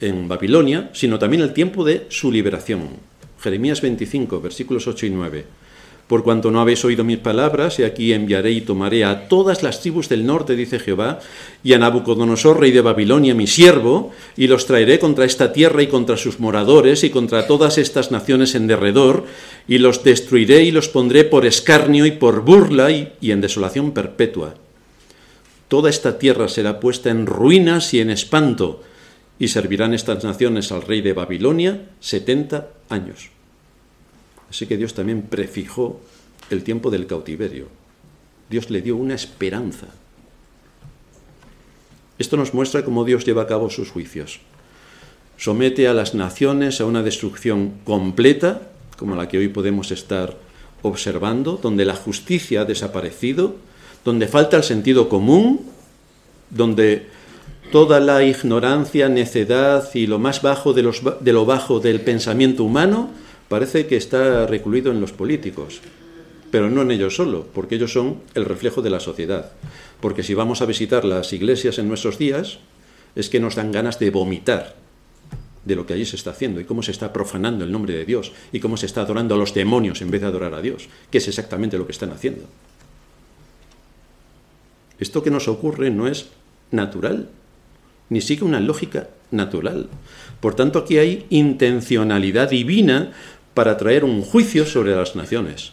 en 0.00 0.28
Babilonia, 0.28 0.90
sino 0.92 1.18
también 1.18 1.42
el 1.42 1.52
tiempo 1.52 1.84
de 1.84 2.06
su 2.08 2.30
liberación. 2.30 2.88
Jeremías 3.40 3.80
25, 3.80 4.40
versículos 4.40 4.86
8 4.86 5.06
y 5.06 5.10
9. 5.10 5.44
Por 6.08 6.24
cuanto 6.24 6.50
no 6.50 6.62
habéis 6.62 6.86
oído 6.86 7.04
mis 7.04 7.18
palabras, 7.18 7.78
y 7.78 7.82
aquí 7.82 8.14
enviaré 8.14 8.50
y 8.52 8.62
tomaré 8.62 9.04
a 9.04 9.28
todas 9.28 9.62
las 9.62 9.82
tribus 9.82 10.08
del 10.08 10.24
norte, 10.24 10.56
dice 10.56 10.78
Jehová, 10.78 11.18
y 11.62 11.74
a 11.74 11.78
Nabucodonosor, 11.78 12.58
rey 12.58 12.70
de 12.70 12.80
Babilonia, 12.80 13.34
mi 13.34 13.46
siervo, 13.46 14.12
y 14.34 14.46
los 14.46 14.64
traeré 14.64 14.98
contra 14.98 15.26
esta 15.26 15.52
tierra 15.52 15.82
y 15.82 15.88
contra 15.88 16.16
sus 16.16 16.40
moradores 16.40 17.04
y 17.04 17.10
contra 17.10 17.46
todas 17.46 17.76
estas 17.76 18.10
naciones 18.10 18.54
en 18.54 18.66
derredor, 18.66 19.26
y 19.68 19.76
los 19.76 20.02
destruiré 20.02 20.62
y 20.62 20.70
los 20.70 20.88
pondré 20.88 21.24
por 21.24 21.44
escarnio 21.44 22.06
y 22.06 22.12
por 22.12 22.40
burla 22.40 22.90
y, 22.90 23.12
y 23.20 23.32
en 23.32 23.42
desolación 23.42 23.92
perpetua. 23.92 24.54
Toda 25.68 25.90
esta 25.90 26.18
tierra 26.18 26.48
será 26.48 26.80
puesta 26.80 27.10
en 27.10 27.26
ruinas 27.26 27.92
y 27.94 28.00
en 28.00 28.10
espanto, 28.10 28.82
y 29.38 29.48
servirán 29.48 29.94
estas 29.94 30.24
naciones 30.24 30.72
al 30.72 30.82
rey 30.82 31.00
de 31.00 31.12
Babilonia 31.12 31.86
setenta 32.00 32.70
años. 32.88 33.30
Así 34.50 34.66
que 34.66 34.76
Dios 34.76 34.94
también 34.94 35.22
prefijó 35.22 36.00
el 36.50 36.64
tiempo 36.64 36.90
del 36.90 37.06
cautiverio. 37.06 37.68
Dios 38.48 38.70
le 38.70 38.80
dio 38.80 38.96
una 38.96 39.14
esperanza. 39.14 39.86
Esto 42.18 42.36
nos 42.36 42.54
muestra 42.54 42.84
cómo 42.84 43.04
Dios 43.04 43.24
lleva 43.26 43.42
a 43.42 43.46
cabo 43.46 43.68
sus 43.70 43.90
juicios. 43.90 44.40
Somete 45.36 45.86
a 45.86 45.94
las 45.94 46.14
naciones 46.14 46.80
a 46.80 46.86
una 46.86 47.02
destrucción 47.02 47.74
completa, 47.84 48.72
como 48.96 49.14
la 49.14 49.28
que 49.28 49.38
hoy 49.38 49.48
podemos 49.48 49.92
estar 49.92 50.36
observando, 50.82 51.60
donde 51.62 51.84
la 51.84 51.94
justicia 51.94 52.62
ha 52.62 52.64
desaparecido, 52.64 53.56
donde 54.04 54.28
falta 54.28 54.56
el 54.56 54.62
sentido 54.62 55.08
común, 55.08 55.66
donde 56.50 57.06
toda 57.70 58.00
la 58.00 58.22
ignorancia, 58.22 59.08
necedad 59.08 59.88
y 59.94 60.06
lo 60.06 60.18
más 60.18 60.42
bajo 60.42 60.72
de, 60.72 60.90
de 61.20 61.32
lo 61.32 61.44
bajo 61.44 61.80
del 61.80 62.00
pensamiento 62.00 62.64
humano 62.64 63.10
parece 63.48 63.86
que 63.86 63.96
está 63.96 64.46
recluido 64.46 64.92
en 64.92 65.00
los 65.00 65.12
políticos, 65.12 65.80
pero 66.50 66.70
no 66.70 66.82
en 66.82 66.90
ellos 66.90 67.16
solo, 67.16 67.46
porque 67.52 67.74
ellos 67.74 67.92
son 67.92 68.20
el 68.34 68.44
reflejo 68.44 68.82
de 68.82 68.90
la 68.90 69.00
sociedad. 69.00 69.52
Porque 70.00 70.22
si 70.22 70.34
vamos 70.34 70.62
a 70.62 70.66
visitar 70.66 71.04
las 71.04 71.32
iglesias 71.32 71.78
en 71.78 71.88
nuestros 71.88 72.18
días, 72.18 72.58
es 73.14 73.28
que 73.28 73.40
nos 73.40 73.56
dan 73.56 73.72
ganas 73.72 73.98
de 73.98 74.10
vomitar 74.10 74.76
de 75.64 75.76
lo 75.76 75.86
que 75.86 75.92
allí 75.92 76.06
se 76.06 76.16
está 76.16 76.30
haciendo 76.30 76.60
y 76.60 76.64
cómo 76.64 76.82
se 76.82 76.92
está 76.92 77.12
profanando 77.12 77.64
el 77.64 77.72
nombre 77.72 77.94
de 77.94 78.06
Dios 78.06 78.32
y 78.52 78.60
cómo 78.60 78.76
se 78.76 78.86
está 78.86 79.02
adorando 79.02 79.34
a 79.34 79.38
los 79.38 79.52
demonios 79.52 80.00
en 80.00 80.10
vez 80.10 80.22
de 80.22 80.28
adorar 80.28 80.54
a 80.54 80.62
Dios, 80.62 80.88
que 81.10 81.18
es 81.18 81.28
exactamente 81.28 81.76
lo 81.76 81.86
que 81.86 81.92
están 81.92 82.10
haciendo. 82.10 82.44
Esto 84.98 85.22
que 85.22 85.30
nos 85.30 85.48
ocurre 85.48 85.90
no 85.90 86.08
es 86.08 86.28
natural, 86.70 87.28
ni 88.08 88.20
sigue 88.20 88.44
una 88.44 88.60
lógica 88.60 89.08
natural. 89.30 89.88
Por 90.40 90.54
tanto, 90.54 90.78
aquí 90.78 90.98
hay 90.98 91.26
intencionalidad 91.30 92.50
divina 92.50 93.12
para 93.54 93.76
traer 93.76 94.04
un 94.04 94.22
juicio 94.22 94.66
sobre 94.66 94.94
las 94.94 95.16
naciones. 95.16 95.72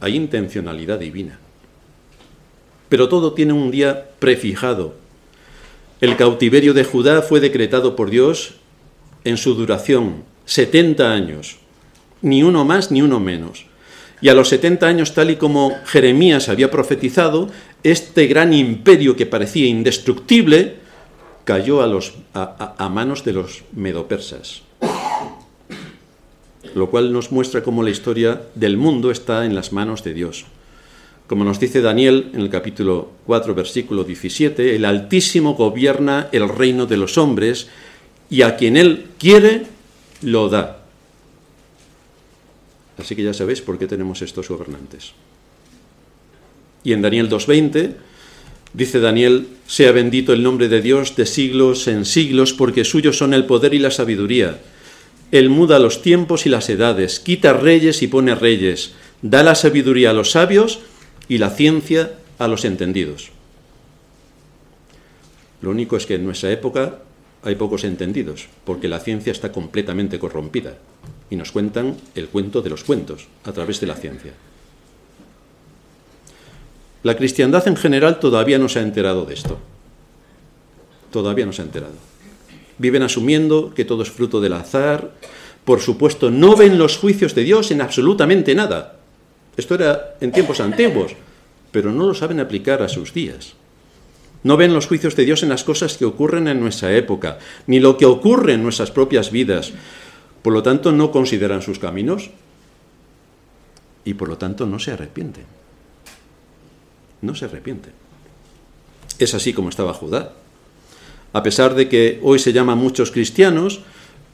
Hay 0.00 0.16
intencionalidad 0.16 0.98
divina. 0.98 1.38
Pero 2.88 3.08
todo 3.08 3.32
tiene 3.32 3.52
un 3.52 3.70
día 3.70 4.10
prefijado. 4.18 4.94
El 6.00 6.16
cautiverio 6.16 6.74
de 6.74 6.84
Judá 6.84 7.22
fue 7.22 7.40
decretado 7.40 7.96
por 7.96 8.10
Dios 8.10 8.54
en 9.24 9.36
su 9.36 9.54
duración, 9.54 10.24
70 10.46 11.12
años, 11.12 11.58
ni 12.20 12.42
uno 12.42 12.64
más 12.64 12.90
ni 12.90 13.02
uno 13.02 13.20
menos. 13.20 13.66
Y 14.22 14.28
a 14.28 14.34
los 14.34 14.48
70 14.48 14.86
años, 14.86 15.14
tal 15.14 15.30
y 15.30 15.36
como 15.36 15.72
Jeremías 15.84 16.48
había 16.48 16.70
profetizado, 16.70 17.50
este 17.82 18.28
gran 18.28 18.54
imperio 18.54 19.16
que 19.16 19.26
parecía 19.26 19.66
indestructible 19.66 20.76
cayó 21.44 21.82
a, 21.82 21.88
los, 21.88 22.14
a, 22.32 22.88
manos 22.88 23.24
de 23.24 23.32
los 23.32 23.64
medopersas 23.72 24.62
lo 26.74 26.90
cual 26.90 27.12
nos 27.12 27.32
muestra 27.32 27.62
cómo 27.62 27.82
la 27.82 27.90
historia 27.90 28.42
del 28.54 28.76
mundo 28.76 29.10
está 29.10 29.44
en 29.44 29.54
las 29.54 29.72
manos 29.72 30.02
de 30.04 30.14
Dios. 30.14 30.46
Como 31.26 31.44
nos 31.44 31.60
dice 31.60 31.80
Daniel 31.80 32.30
en 32.34 32.40
el 32.40 32.50
capítulo 32.50 33.10
4, 33.26 33.54
versículo 33.54 34.04
17, 34.04 34.76
el 34.76 34.84
Altísimo 34.84 35.54
gobierna 35.54 36.28
el 36.32 36.48
reino 36.48 36.86
de 36.86 36.96
los 36.96 37.18
hombres 37.18 37.68
y 38.30 38.42
a 38.42 38.56
quien 38.56 38.76
Él 38.76 39.06
quiere, 39.18 39.66
lo 40.22 40.48
da. 40.48 40.81
Así 42.98 43.16
que 43.16 43.22
ya 43.22 43.34
sabéis 43.34 43.60
por 43.60 43.78
qué 43.78 43.86
tenemos 43.86 44.22
estos 44.22 44.48
gobernantes. 44.48 45.12
Y 46.84 46.92
en 46.92 47.02
Daniel 47.02 47.28
2.20 47.28 47.94
dice 48.74 49.00
Daniel, 49.00 49.48
sea 49.66 49.92
bendito 49.92 50.32
el 50.32 50.42
nombre 50.42 50.68
de 50.68 50.80
Dios 50.80 51.16
de 51.16 51.26
siglos 51.26 51.88
en 51.88 52.04
siglos, 52.04 52.52
porque 52.52 52.84
suyos 52.84 53.18
son 53.18 53.34
el 53.34 53.46
poder 53.46 53.74
y 53.74 53.78
la 53.78 53.90
sabiduría 53.90 54.60
él 55.32 55.48
muda 55.48 55.78
los 55.78 56.02
tiempos 56.02 56.44
y 56.44 56.50
las 56.50 56.68
edades, 56.68 57.18
quita 57.18 57.54
reyes 57.54 58.02
y 58.02 58.06
pone 58.06 58.34
reyes, 58.34 58.92
da 59.22 59.42
la 59.42 59.54
sabiduría 59.54 60.10
a 60.10 60.12
los 60.12 60.30
sabios 60.30 60.80
y 61.26 61.38
la 61.38 61.48
ciencia 61.48 62.12
a 62.38 62.48
los 62.48 62.66
entendidos. 62.66 63.30
Lo 65.62 65.70
único 65.70 65.96
es 65.96 66.04
que 66.04 66.16
en 66.16 66.24
nuestra 66.26 66.52
época 66.52 66.98
hay 67.42 67.54
pocos 67.54 67.84
entendidos, 67.84 68.46
porque 68.66 68.88
la 68.88 69.00
ciencia 69.00 69.32
está 69.32 69.50
completamente 69.50 70.18
corrompida 70.18 70.76
y 71.32 71.36
nos 71.36 71.50
cuentan 71.50 71.96
el 72.14 72.28
cuento 72.28 72.60
de 72.60 72.68
los 72.68 72.84
cuentos 72.84 73.26
a 73.44 73.52
través 73.52 73.80
de 73.80 73.86
la 73.86 73.96
ciencia. 73.96 74.32
La 77.02 77.16
cristiandad 77.16 77.66
en 77.66 77.76
general 77.76 78.20
todavía 78.20 78.58
no 78.58 78.68
se 78.68 78.78
ha 78.78 78.82
enterado 78.82 79.24
de 79.24 79.32
esto. 79.32 79.58
Todavía 81.10 81.46
no 81.46 81.52
se 81.52 81.62
ha 81.62 81.64
enterado 81.64 82.12
viven 82.82 83.02
asumiendo 83.02 83.72
que 83.74 83.84
todo 83.84 84.02
es 84.02 84.10
fruto 84.10 84.40
del 84.40 84.52
azar, 84.54 85.12
por 85.64 85.80
supuesto 85.80 86.30
no 86.30 86.56
ven 86.56 86.78
los 86.78 86.98
juicios 86.98 87.34
de 87.34 87.44
Dios 87.44 87.70
en 87.70 87.80
absolutamente 87.80 88.54
nada. 88.54 88.98
Esto 89.56 89.76
era 89.76 90.16
en 90.20 90.32
tiempos 90.32 90.60
antiguos, 90.60 91.12
pero 91.70 91.92
no 91.92 92.06
lo 92.06 92.14
saben 92.14 92.40
aplicar 92.40 92.82
a 92.82 92.88
sus 92.88 93.14
días. 93.14 93.54
No 94.42 94.56
ven 94.56 94.74
los 94.74 94.88
juicios 94.88 95.14
de 95.14 95.24
Dios 95.24 95.44
en 95.44 95.50
las 95.50 95.62
cosas 95.62 95.96
que 95.96 96.04
ocurren 96.04 96.48
en 96.48 96.58
nuestra 96.58 96.94
época, 96.96 97.38
ni 97.68 97.78
lo 97.78 97.96
que 97.96 98.06
ocurre 98.06 98.54
en 98.54 98.64
nuestras 98.64 98.90
propias 98.90 99.30
vidas. 99.30 99.72
Por 100.42 100.52
lo 100.52 100.62
tanto, 100.62 100.92
no 100.92 101.10
consideran 101.10 101.62
sus 101.62 101.78
caminos 101.78 102.30
y 104.04 104.14
por 104.14 104.28
lo 104.28 104.38
tanto 104.38 104.66
no 104.66 104.78
se 104.78 104.92
arrepienten. 104.92 105.44
No 107.20 107.34
se 107.34 107.44
arrepienten. 107.44 107.92
Es 109.18 109.34
así 109.34 109.52
como 109.52 109.68
estaba 109.68 109.94
Judá 109.94 110.32
a 111.32 111.42
pesar 111.42 111.74
de 111.74 111.88
que 111.88 112.20
hoy 112.22 112.38
se 112.38 112.52
llaman 112.52 112.78
muchos 112.78 113.10
cristianos, 113.10 113.80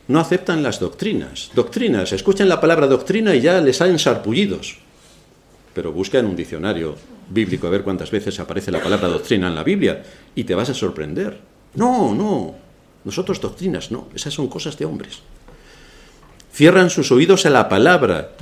no 0.08 0.18
aceptan 0.18 0.62
las 0.62 0.80
doctrinas. 0.80 1.50
Doctrinas, 1.54 2.12
escuchan 2.12 2.48
la 2.48 2.60
palabra 2.60 2.86
doctrina 2.86 3.34
y 3.34 3.40
ya 3.40 3.60
les 3.60 3.76
salen 3.76 3.98
sarpullidos. 3.98 4.78
Pero 5.74 5.92
busca 5.92 6.18
en 6.18 6.26
un 6.26 6.34
diccionario 6.34 6.96
bíblico 7.30 7.66
a 7.66 7.70
ver 7.70 7.84
cuántas 7.84 8.10
veces 8.10 8.40
aparece 8.40 8.72
la 8.72 8.82
palabra 8.82 9.08
doctrina 9.08 9.46
en 9.46 9.54
la 9.54 9.62
Biblia 9.62 10.02
y 10.34 10.44
te 10.44 10.54
vas 10.54 10.70
a 10.70 10.74
sorprender. 10.74 11.38
No, 11.74 12.14
no, 12.14 12.54
nosotros 13.04 13.40
doctrinas 13.40 13.92
no, 13.92 14.08
esas 14.14 14.34
son 14.34 14.48
cosas 14.48 14.76
de 14.76 14.86
hombres. 14.86 15.20
Cierran 16.58 16.90
sus 16.90 17.12
oídos 17.12 17.46
a 17.46 17.50
la 17.50 17.68
palabra, 17.68 18.32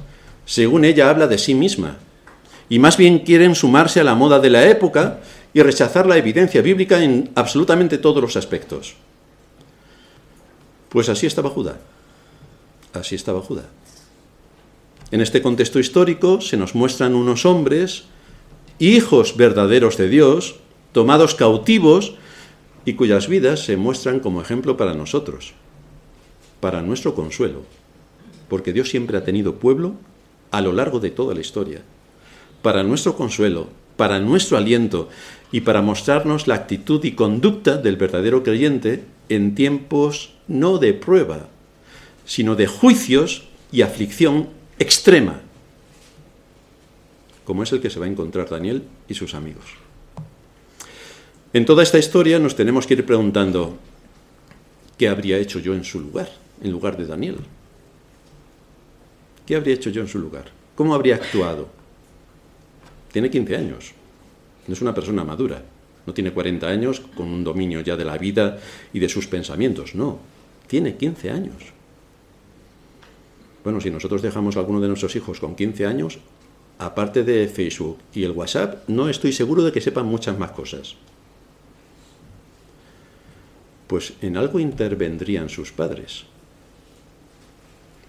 según 0.47 0.87
ella 0.87 1.11
habla 1.11 1.27
de 1.27 1.37
sí 1.37 1.55
misma, 1.55 1.99
y 2.71 2.79
más 2.79 2.97
bien 2.97 3.19
quieren 3.19 3.55
sumarse 3.55 4.01
a 4.01 4.05
la 4.05 4.15
moda 4.15 4.41
de 4.41 4.49
la 4.49 4.67
época 4.71 5.21
y 5.53 5.61
rechazar 5.61 6.07
la 6.07 6.17
evidencia 6.17 6.63
bíblica 6.63 7.05
en 7.05 7.31
absolutamente 7.35 7.99
todos 7.99 8.23
los 8.23 8.39
aspectos. 8.39 8.95
Pues 10.89 11.11
así 11.11 11.27
estaba 11.27 11.51
Judá. 11.51 11.77
Así 12.95 13.17
estaba 13.17 13.43
Judá. 13.43 13.65
En 15.11 15.21
este 15.21 15.43
contexto 15.43 15.79
histórico 15.79 16.41
se 16.41 16.57
nos 16.57 16.75
muestran 16.75 17.15
unos 17.15 17.45
hombres, 17.45 18.05
hijos 18.79 19.37
verdaderos 19.37 19.99
de 19.99 20.09
Dios, 20.09 20.55
tomados 20.93 21.35
cautivos 21.35 22.15
y 22.87 22.95
cuyas 22.95 23.29
vidas 23.29 23.67
se 23.67 23.77
muestran 23.77 24.21
como 24.21 24.41
ejemplo 24.41 24.79
para 24.79 24.95
nosotros, 24.95 25.53
para 26.61 26.81
nuestro 26.81 27.15
consuelo, 27.15 27.76
porque 28.49 28.73
Dios 28.73 28.91
siempre 28.91 29.19
ha 29.19 29.25
tenido 29.25 29.57
pueblo 29.57 29.95
a 30.51 30.61
lo 30.61 30.73
largo 30.73 31.01
de 31.01 31.11
toda 31.11 31.35
la 31.35 31.41
historia, 31.41 31.83
para 32.63 32.83
nuestro 32.83 33.17
consuelo, 33.17 33.69
para 33.97 34.21
nuestro 34.21 34.57
aliento 34.57 35.09
y 35.53 35.63
para 35.63 35.83
mostrarnos 35.83 36.47
la 36.47 36.55
actitud 36.55 37.03
y 37.05 37.13
conducta 37.13 37.77
del 37.77 37.97
verdadero 37.97 38.43
creyente 38.43 39.05
en 39.29 39.55
tiempos 39.55 40.35
no 40.49 40.79
de 40.79 40.95
prueba, 40.95 41.49
sino 42.25 42.55
de 42.55 42.67
juicios 42.67 43.45
y 43.73 43.83
aflicción 43.83 44.49
extrema, 44.79 45.41
como 47.45 47.63
es 47.63 47.73
el 47.73 47.81
que 47.81 47.91
se 47.91 47.99
va 47.99 48.07
a 48.07 48.09
encontrar 48.11 48.49
Daniel 48.49 48.83
y 49.09 49.15
sus 49.15 49.35
amigos. 49.35 49.65
En 51.53 51.65
toda 51.65 51.83
esta 51.83 51.99
historia 51.99 52.39
nos 52.39 52.57
tenemos 52.57 52.87
que 52.87 52.95
ir 52.95 53.07
preguntando, 53.07 53.79
¿qué 54.99 55.09
habría 55.09 55.39
hecho 55.39 55.59
yo 55.59 55.75
en 55.75 55.85
su 55.85 56.01
lugar, 56.01 56.31
en 56.61 56.71
lugar 56.71 56.97
de 56.97 57.07
Daniel? 57.07 57.37
¿Qué 59.47 59.55
habría 59.55 59.75
hecho 59.75 59.91
yo 59.91 60.03
en 60.03 60.09
su 60.09 60.19
lugar? 60.19 60.51
¿Cómo 60.75 60.95
habría 60.95 61.15
actuado? 61.15 61.69
Tiene 63.13 63.31
15 63.31 63.57
años. 63.57 63.93
No 64.67 64.75
es 64.75 64.83
una 64.83 64.93
persona 64.93 65.25
madura. 65.25 65.63
No 66.05 66.13
tiene 66.13 66.33
40 66.33 66.67
años 66.67 67.01
con 67.17 67.29
un 67.29 67.45
dominio 67.45 67.81
ya 67.81 67.97
de 67.97 68.05
la 68.05 68.19
vida 68.19 68.59
y 68.93 68.99
de 68.99 69.09
sus 69.09 69.29
pensamientos. 69.29 69.95
No. 69.95 70.19
Tiene 70.67 70.97
15 70.97 71.31
años. 71.31 71.55
Bueno, 73.63 73.81
si 73.81 73.91
nosotros 73.91 74.21
dejamos 74.21 74.57
a 74.57 74.61
alguno 74.61 74.81
de 74.81 74.89
nuestros 74.89 75.15
hijos 75.15 75.39
con 75.39 75.55
15 75.55 75.87
años, 75.87 76.19
aparte 76.79 77.23
de 77.23 77.49
Facebook 77.49 77.99
y 78.13 78.25
el 78.25 78.33
WhatsApp, 78.33 78.89
no 78.89 79.09
estoy 79.09 79.33
seguro 79.33 79.63
de 79.63 79.73
que 79.73 79.81
sepan 79.81 80.07
muchas 80.07 80.39
más 80.39 80.51
cosas. 80.51 80.97
Pues 83.87 84.15
en 84.21 84.37
algo 84.37 84.59
intervendrían 84.59 85.49
sus 85.49 85.71
padres 85.71 86.27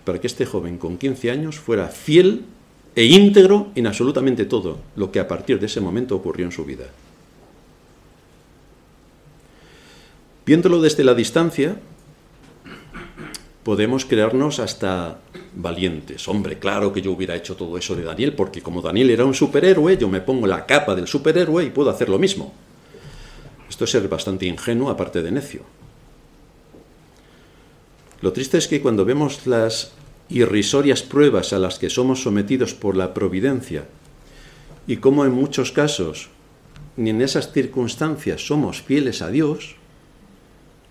para 0.08 0.22
que 0.22 0.28
este 0.28 0.46
joven 0.46 0.78
con 0.78 0.98
15 0.98 1.32
años 1.32 1.60
fuera 1.60 1.89
fiel 1.89 2.46
e 2.96 3.04
íntegro 3.04 3.76
en 3.76 3.88
absolutamente 3.88 4.46
todo 4.46 4.80
lo 4.96 5.12
que 5.12 5.20
a 5.20 5.28
partir 5.28 5.60
de 5.60 5.65
ese 5.65 5.82
momento 5.82 6.15
ocurrió 6.15 6.46
en 6.46 6.54
su 6.54 6.63
vida. 6.63 6.86
Viéndolo 10.46 10.80
desde 10.80 11.04
la 11.04 11.13
distancia, 11.13 11.76
podemos 13.63 14.06
crearnos 14.06 14.60
hasta 14.60 15.20
valientes. 15.54 16.26
Hombre, 16.30 16.58
claro 16.58 16.93
que 16.93 17.02
yo 17.02 17.12
hubiera 17.12 17.36
hecho 17.36 17.58
todo 17.58 17.78
eso 17.78 17.93
de 17.93 18.04
Daniel, 18.04 18.32
porque 18.32 18.62
como 18.62 18.82
Daniel 18.82 19.10
era 19.10 19.26
un 19.26 19.34
superhéroe, 19.34 19.98
yo 19.98 20.08
me 20.08 20.22
pongo 20.22 20.48
la 20.48 20.65
capa 20.65 20.96
del 20.96 21.08
superhéroe 21.08 21.65
y 21.65 21.70
puedo 21.70 21.89
hacer 21.89 22.08
lo 22.08 22.17
mismo. 22.17 22.54
Esto 23.70 23.84
es 23.84 23.91
ser 23.91 24.08
bastante 24.08 24.46
ingenuo, 24.46 24.89
aparte 24.89 25.22
de 25.22 25.32
necio. 25.32 25.63
Lo 28.22 28.32
triste 28.32 28.58
es 28.58 28.70
que 28.70 28.82
cuando 28.82 29.04
vemos 29.04 29.46
las 29.46 29.96
irrisorias 30.30 31.04
pruebas 31.04 31.54
a 31.54 31.60
las 31.60 31.80
que 31.80 31.90
somos 31.90 32.24
sometidos 32.24 32.74
por 32.74 32.96
la 32.96 33.13
providencia 33.13 33.86
y 34.88 34.98
cómo 34.98 35.26
en 35.26 35.32
muchos 35.32 35.72
casos 35.72 36.30
ni 36.96 37.12
en 37.12 37.22
esas 37.22 37.52
circunstancias 37.52 38.48
somos 38.48 38.82
fieles 38.82 39.22
a 39.22 39.30
Dios, 39.30 39.76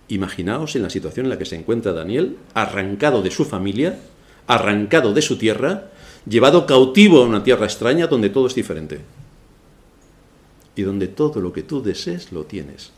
imaginaos 0.07 0.75
en 0.75 0.83
la 0.83 0.89
situación 0.89 1.25
en 1.25 1.31
la 1.31 1.37
que 1.37 1.45
se 1.45 1.57
encuentra 1.57 1.91
Daniel, 1.91 2.37
arrancado 2.53 3.21
de 3.21 3.31
su 3.31 3.43
familia, 3.43 3.99
arrancado 4.47 5.13
de 5.13 5.21
su 5.21 5.37
tierra, 5.37 5.91
llevado 6.25 6.65
cautivo 6.65 7.21
a 7.21 7.25
una 7.25 7.43
tierra 7.43 7.65
extraña 7.65 8.07
donde 8.07 8.29
todo 8.29 8.47
es 8.47 8.55
diferente 8.55 9.01
y 10.75 10.83
donde 10.83 11.07
todo 11.07 11.41
lo 11.41 11.51
que 11.51 11.63
tú 11.63 11.81
desees 11.81 12.31
lo 12.31 12.45
tienes. 12.45 12.91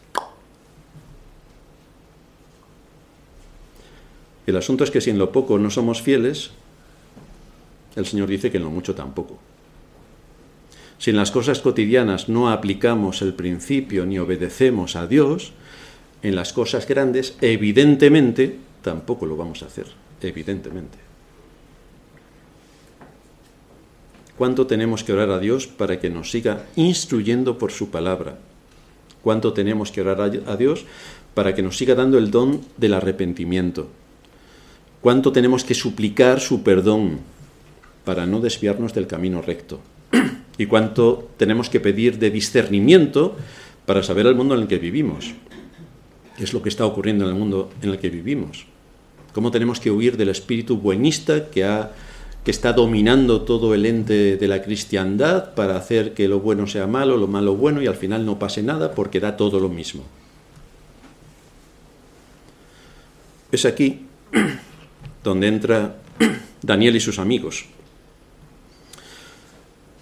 El 4.50 4.58
asunto 4.58 4.84
es 4.84 4.90
que 4.90 5.00
si 5.00 5.12
en 5.12 5.20
lo 5.20 5.32
poco 5.32 5.60
no 5.60 5.70
somos 5.70 6.02
fieles, 6.02 6.50
el 7.96 8.08
Señor 8.08 8.28
dice 8.30 8.50
que 8.50 8.58
en 8.58 8.64
lo 8.64 8.72
mucho 8.72 8.96
tampoco. 8.96 9.38
Si 10.98 11.12
en 11.12 11.18
las 11.18 11.30
cosas 11.30 11.60
cotidianas 11.60 12.30
no 12.30 12.50
aplicamos 12.50 13.22
el 13.22 13.36
principio 13.36 14.08
ni 14.08 14.18
obedecemos 14.18 14.96
a 14.96 15.06
Dios, 15.06 15.54
en 16.24 16.36
las 16.36 16.52
cosas 16.52 16.88
grandes, 16.88 17.38
evidentemente, 17.42 18.58
tampoco 18.82 19.28
lo 19.28 19.38
vamos 19.38 19.62
a 19.62 19.68
hacer. 19.68 19.86
Evidentemente. 20.20 20.98
¿Cuánto 24.36 24.66
tenemos 24.66 25.04
que 25.04 25.14
orar 25.14 25.30
a 25.30 25.38
Dios 25.38 25.68
para 25.68 26.00
que 26.00 26.10
nos 26.10 26.32
siga 26.32 26.66
instruyendo 26.76 27.60
por 27.60 27.72
su 27.72 27.92
palabra? 27.92 28.40
¿Cuánto 29.22 29.54
tenemos 29.54 29.92
que 29.92 30.02
orar 30.02 30.22
a 30.22 30.58
Dios 30.58 30.86
para 31.36 31.54
que 31.54 31.62
nos 31.62 31.78
siga 31.78 31.94
dando 31.94 32.18
el 32.18 32.32
don 32.32 32.62
del 32.78 32.96
arrepentimiento? 32.96 33.90
Cuánto 35.02 35.32
tenemos 35.32 35.64
que 35.64 35.74
suplicar 35.74 36.40
su 36.40 36.64
perdón 36.64 37.20
para 38.06 38.26
no 38.26 38.40
desviarnos 38.40 38.94
del 38.94 39.08
camino 39.08 39.42
recto 39.42 39.80
y 40.58 40.66
cuánto 40.66 41.30
tenemos 41.38 41.70
que 41.70 41.80
pedir 41.80 42.20
de 42.20 42.32
discernimiento 42.32 43.36
para 43.86 44.04
saber 44.04 44.28
el 44.28 44.36
mundo 44.36 44.56
en 44.56 44.62
el 44.62 44.68
que 44.68 44.78
vivimos. 44.78 45.34
¿Qué 46.38 46.44
es 46.44 46.54
lo 46.54 46.62
que 46.62 46.70
está 46.70 46.86
ocurriendo 46.86 47.26
en 47.26 47.32
el 47.32 47.38
mundo 47.38 47.72
en 47.82 47.90
el 47.90 48.00
que 48.00 48.10
vivimos? 48.10 48.66
¿Cómo 49.34 49.52
tenemos 49.52 49.80
que 49.80 49.92
huir 49.92 50.18
del 50.18 50.30
espíritu 50.30 50.78
buenista 50.78 51.50
que, 51.50 51.64
ha, 51.64 51.92
que 52.44 52.52
está 52.52 52.74
dominando 52.74 53.42
todo 53.42 53.74
el 53.74 53.86
ente 53.86 54.38
de 54.38 54.48
la 54.48 54.62
cristiandad 54.62 55.54
para 55.54 55.76
hacer 55.76 56.14
que 56.14 56.28
lo 56.28 56.40
bueno 56.40 56.68
sea 56.68 56.88
malo, 56.88 57.18
lo 57.18 57.28
malo 57.28 57.56
bueno 57.56 57.82
y 57.82 57.88
al 57.88 57.96
final 57.96 58.26
no 58.26 58.40
pase 58.40 58.64
nada 58.64 58.96
porque 58.96 59.20
da 59.20 59.38
todo 59.38 59.60
lo 59.60 59.70
mismo? 59.70 60.04
Es 63.52 63.66
aquí 63.66 64.06
donde 65.24 65.48
entra 65.48 65.96
Daniel 66.62 66.96
y 66.96 67.00
sus 67.00 67.20
amigos. 67.20 67.66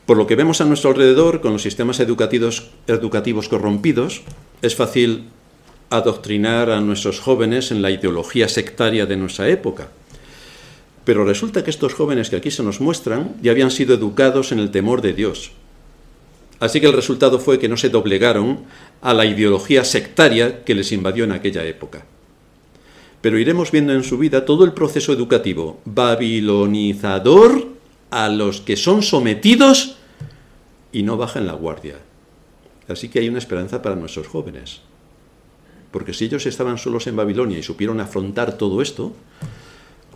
Por 0.06 0.18
lo 0.18 0.26
que 0.26 0.36
vemos 0.36 0.62
a 0.62 0.66
nuestro 0.66 0.92
alrededor, 0.92 1.42
con 1.42 1.52
los 1.52 1.62
sistemas 1.62 2.00
educativos, 2.00 2.70
educativos 2.88 3.50
corrompidos, 3.50 4.22
es 4.62 4.76
fácil 4.76 5.26
adoctrinar 5.90 6.70
a 6.70 6.80
nuestros 6.80 7.20
jóvenes 7.20 7.72
en 7.72 7.82
la 7.82 7.92
ideología 7.92 8.48
sectaria 8.48 9.06
de 9.06 9.18
nuestra 9.18 9.50
época. 9.50 9.90
Pero 11.04 11.26
resulta 11.26 11.64
que 11.64 11.70
estos 11.70 11.94
jóvenes 11.94 12.30
que 12.30 12.38
aquí 12.38 12.52
se 12.52 12.64
nos 12.64 12.80
muestran 12.80 13.36
ya 13.42 13.52
habían 13.52 13.72
sido 13.72 13.96
educados 13.96 14.52
en 14.52 14.60
el 14.60 14.72
temor 14.72 15.02
de 15.02 15.14
Dios. 15.14 15.52
Así 16.60 16.80
que 16.80 16.88
el 16.88 16.94
resultado 16.94 17.40
fue 17.40 17.60
que 17.60 17.70
no 17.70 17.78
se 17.78 17.90
doblegaron 17.90 18.62
a 19.02 19.14
la 19.14 19.26
ideología 19.26 19.84
sectaria 19.84 20.64
que 20.64 20.74
les 20.74 20.92
invadió 20.92 21.24
en 21.24 21.34
aquella 21.34 21.64
época 21.66 22.06
pero 23.28 23.40
iremos 23.40 23.72
viendo 23.72 23.92
en 23.92 24.06
su 24.06 24.18
vida 24.18 24.46
todo 24.46 24.64
el 24.64 24.72
proceso 24.72 25.12
educativo 25.12 25.82
babilonizador 25.84 27.68
a 28.10 28.30
los 28.30 28.62
que 28.62 28.78
son 28.78 29.04
sometidos 29.04 29.98
y 30.94 31.04
no 31.04 31.18
bajan 31.18 31.46
la 31.46 31.52
guardia. 31.52 31.96
Así 32.88 33.10
que 33.10 33.20
hay 33.20 33.28
una 33.28 33.40
esperanza 33.40 33.82
para 33.82 33.98
nuestros 33.98 34.28
jóvenes. 34.28 34.80
Porque 35.92 36.14
si 36.14 36.24
ellos 36.24 36.46
estaban 36.46 36.78
solos 36.78 37.06
en 37.08 37.18
Babilonia 37.18 37.60
y 37.60 37.64
supieron 37.64 38.00
afrontar 38.00 38.58
todo 38.58 38.82
esto, 38.82 39.12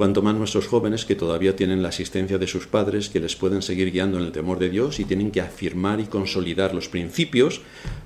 cuanto 0.01 0.23
más 0.23 0.33
nuestros 0.33 0.65
jóvenes 0.65 1.05
que 1.05 1.13
todavía 1.13 1.55
tienen 1.55 1.83
la 1.83 1.89
asistencia 1.89 2.39
de 2.39 2.47
sus 2.47 2.65
padres, 2.65 3.09
que 3.09 3.19
les 3.19 3.35
pueden 3.35 3.61
seguir 3.61 3.91
guiando 3.91 4.17
en 4.17 4.23
el 4.23 4.31
temor 4.31 4.57
de 4.57 4.71
Dios 4.71 4.99
y 4.99 5.05
tienen 5.05 5.29
que 5.29 5.41
afirmar 5.41 5.99
y 5.99 6.05
consolidar 6.05 6.73
los 6.73 6.89
principios 6.89 7.61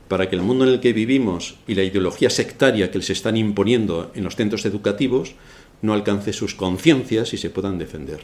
para 0.10 0.30
que 0.30 0.36
el 0.36 0.42
mundo 0.42 0.66
en 0.66 0.72
el 0.72 0.82
que 0.82 0.92
vivimos 0.92 1.56
y 1.70 1.76
la 1.76 1.84
ideología 1.84 2.30
sectaria 2.30 2.92
que 2.92 2.98
les 2.98 3.12
están 3.12 3.38
imponiendo 3.38 4.12
en 4.14 4.26
los 4.26 4.36
centros 4.36 4.66
educativos 4.66 5.36
no 5.82 5.94
alcance 5.94 6.34
sus 6.34 6.54
conciencias 6.54 7.34
y 7.34 7.38
se 7.38 7.50
puedan 7.50 7.78
defender. 7.78 8.24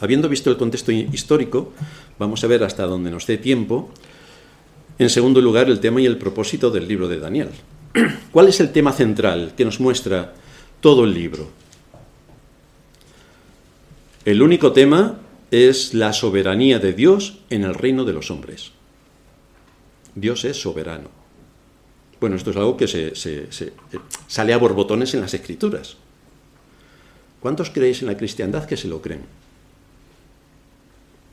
Habiendo 0.00 0.28
visto 0.28 0.50
el 0.50 0.56
contexto 0.56 0.90
histórico, 0.90 1.72
vamos 2.18 2.42
a 2.42 2.48
ver 2.48 2.64
hasta 2.64 2.82
donde 2.82 3.12
nos 3.12 3.28
dé 3.28 3.38
tiempo. 3.38 3.90
En 4.98 5.08
segundo 5.08 5.40
lugar, 5.40 5.68
el 5.68 5.78
tema 5.78 6.00
y 6.00 6.06
el 6.06 6.18
propósito 6.18 6.72
del 6.72 6.88
libro 6.88 7.06
de 7.06 7.20
Daniel. 7.20 7.50
¿Cuál 8.32 8.48
es 8.48 8.58
el 8.58 8.72
tema 8.72 8.92
central 8.92 9.52
que 9.56 9.64
nos 9.64 9.78
muestra 9.78 10.34
todo 10.80 11.04
el 11.04 11.14
libro. 11.14 11.48
El 14.24 14.42
único 14.42 14.72
tema 14.72 15.18
es 15.50 15.94
la 15.94 16.12
soberanía 16.12 16.78
de 16.78 16.92
Dios 16.92 17.38
en 17.50 17.64
el 17.64 17.74
reino 17.74 18.04
de 18.04 18.12
los 18.12 18.30
hombres. 18.30 18.72
Dios 20.14 20.44
es 20.44 20.60
soberano. 20.60 21.08
Bueno, 22.20 22.36
esto 22.36 22.50
es 22.50 22.56
algo 22.56 22.76
que 22.76 22.88
se, 22.88 23.12
sale 24.26 24.52
a 24.52 24.58
borbotones 24.58 25.14
en 25.14 25.20
las 25.20 25.34
escrituras. 25.34 25.96
¿Cuántos 27.40 27.70
creéis 27.70 28.02
en 28.02 28.08
la 28.08 28.16
cristiandad 28.16 28.66
que 28.66 28.76
se 28.76 28.88
lo 28.88 29.00
creen? 29.00 29.22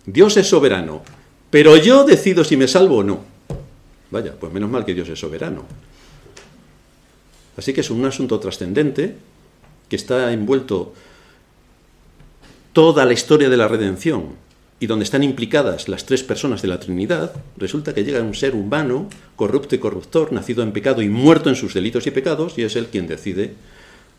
Dios 0.05 0.37
es 0.37 0.47
soberano, 0.47 1.01
pero 1.49 1.75
yo 1.77 2.03
decido 2.03 2.43
si 2.43 2.55
me 2.55 2.67
salvo 2.67 2.97
o 2.97 3.03
no. 3.03 3.23
Vaya, 4.11 4.35
pues 4.39 4.53
menos 4.53 4.69
mal 4.69 4.85
que 4.85 4.93
Dios 4.93 5.09
es 5.09 5.19
soberano. 5.19 5.65
Así 7.57 7.73
que 7.73 7.81
es 7.81 7.89
un 7.89 8.05
asunto 8.05 8.39
trascendente 8.39 9.15
que 9.89 9.95
está 9.95 10.31
envuelto 10.33 10.93
toda 12.73 13.05
la 13.05 13.13
historia 13.13 13.49
de 13.49 13.57
la 13.57 13.67
redención 13.67 14.35
y 14.79 14.87
donde 14.87 15.05
están 15.05 15.23
implicadas 15.23 15.87
las 15.87 16.05
tres 16.05 16.23
personas 16.23 16.61
de 16.61 16.67
la 16.67 16.79
Trinidad, 16.79 17.31
resulta 17.55 17.93
que 17.93 18.03
llega 18.03 18.21
un 18.21 18.33
ser 18.33 18.55
humano, 18.55 19.09
corrupto 19.37 19.75
y 19.75 19.79
corruptor, 19.79 20.33
nacido 20.33 20.63
en 20.63 20.73
pecado 20.73 21.01
y 21.01 21.07
muerto 21.07 21.49
en 21.49 21.55
sus 21.55 21.73
delitos 21.73 22.05
y 22.07 22.11
pecados, 22.11 22.57
y 22.57 22.63
es 22.63 22.75
él 22.75 22.87
quien 22.87 23.07
decide 23.07 23.53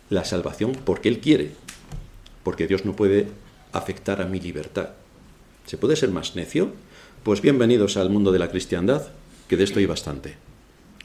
la 0.08 0.24
salvación 0.24 0.72
porque 0.84 1.10
él 1.10 1.20
quiere, 1.20 1.50
porque 2.42 2.66
Dios 2.66 2.86
no 2.86 2.96
puede 2.96 3.28
afectar 3.72 4.22
a 4.22 4.26
mi 4.26 4.40
libertad. 4.40 4.90
¿Se 5.66 5.76
puede 5.76 5.96
ser 5.96 6.10
más 6.10 6.36
necio? 6.36 6.70
Pues 7.22 7.42
bienvenidos 7.42 7.98
al 7.98 8.08
mundo 8.08 8.32
de 8.32 8.38
la 8.38 8.48
cristiandad, 8.48 9.08
que 9.48 9.58
de 9.58 9.64
esto 9.64 9.80
hay 9.80 9.86
bastante. 9.86 10.36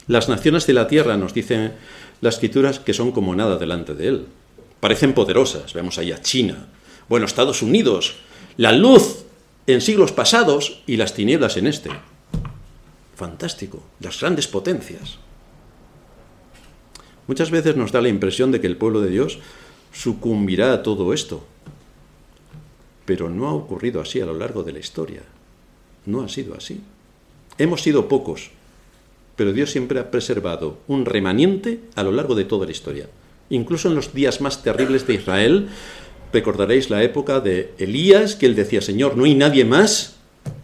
Las 0.07 0.29
naciones 0.29 0.65
de 0.67 0.73
la 0.73 0.87
tierra 0.87 1.17
nos 1.17 1.33
dicen 1.33 1.73
las 2.21 2.35
escrituras 2.35 2.79
que 2.79 2.93
son 2.93 3.11
como 3.11 3.35
nada 3.35 3.57
delante 3.57 3.93
de 3.93 4.07
él 4.07 4.25
parecen 4.81 5.13
poderosas. 5.13 5.73
Vemos 5.73 5.97
ahí 5.97 6.11
a 6.11 6.21
China, 6.21 6.67
bueno, 7.07 7.25
Estados 7.25 7.61
Unidos, 7.61 8.15
la 8.57 8.73
luz 8.73 9.23
en 9.67 9.79
siglos 9.79 10.11
pasados 10.11 10.81
y 10.85 10.97
las 10.97 11.13
tinieblas 11.13 11.55
en 11.55 11.67
este. 11.67 11.89
Fantástico, 13.15 13.81
las 14.01 14.19
grandes 14.19 14.47
potencias. 14.47 15.19
Muchas 17.27 17.51
veces 17.51 17.77
nos 17.77 17.93
da 17.93 18.01
la 18.01 18.09
impresión 18.09 18.51
de 18.51 18.59
que 18.59 18.67
el 18.67 18.75
pueblo 18.75 18.99
de 18.99 19.11
Dios 19.11 19.39
sucumbirá 19.93 20.73
a 20.73 20.83
todo 20.83 21.13
esto, 21.13 21.45
pero 23.05 23.29
no 23.29 23.47
ha 23.47 23.53
ocurrido 23.53 24.01
así 24.01 24.19
a 24.19 24.25
lo 24.25 24.33
largo 24.33 24.63
de 24.63 24.73
la 24.73 24.79
historia. 24.79 25.21
No 26.05 26.21
ha 26.21 26.29
sido 26.29 26.55
así. 26.55 26.81
Hemos 27.59 27.83
sido 27.83 28.07
pocos, 28.07 28.49
pero 29.35 29.53
Dios 29.53 29.69
siempre 29.69 29.99
ha 29.99 30.09
preservado 30.09 30.79
un 30.87 31.05
remanente 31.05 31.81
a 31.95 32.03
lo 32.03 32.11
largo 32.11 32.33
de 32.33 32.45
toda 32.45 32.65
la 32.65 32.71
historia 32.71 33.07
incluso 33.51 33.89
en 33.89 33.95
los 33.95 34.13
días 34.13 34.41
más 34.41 34.63
terribles 34.63 35.05
de 35.05 35.13
Israel, 35.13 35.67
recordaréis 36.33 36.89
la 36.89 37.03
época 37.03 37.39
de 37.39 37.73
Elías, 37.77 38.35
que 38.35 38.47
él 38.47 38.55
decía, 38.55 38.81
Señor, 38.81 39.17
¿no 39.17 39.25
hay 39.25 39.35
nadie 39.35 39.65
más? 39.65 40.15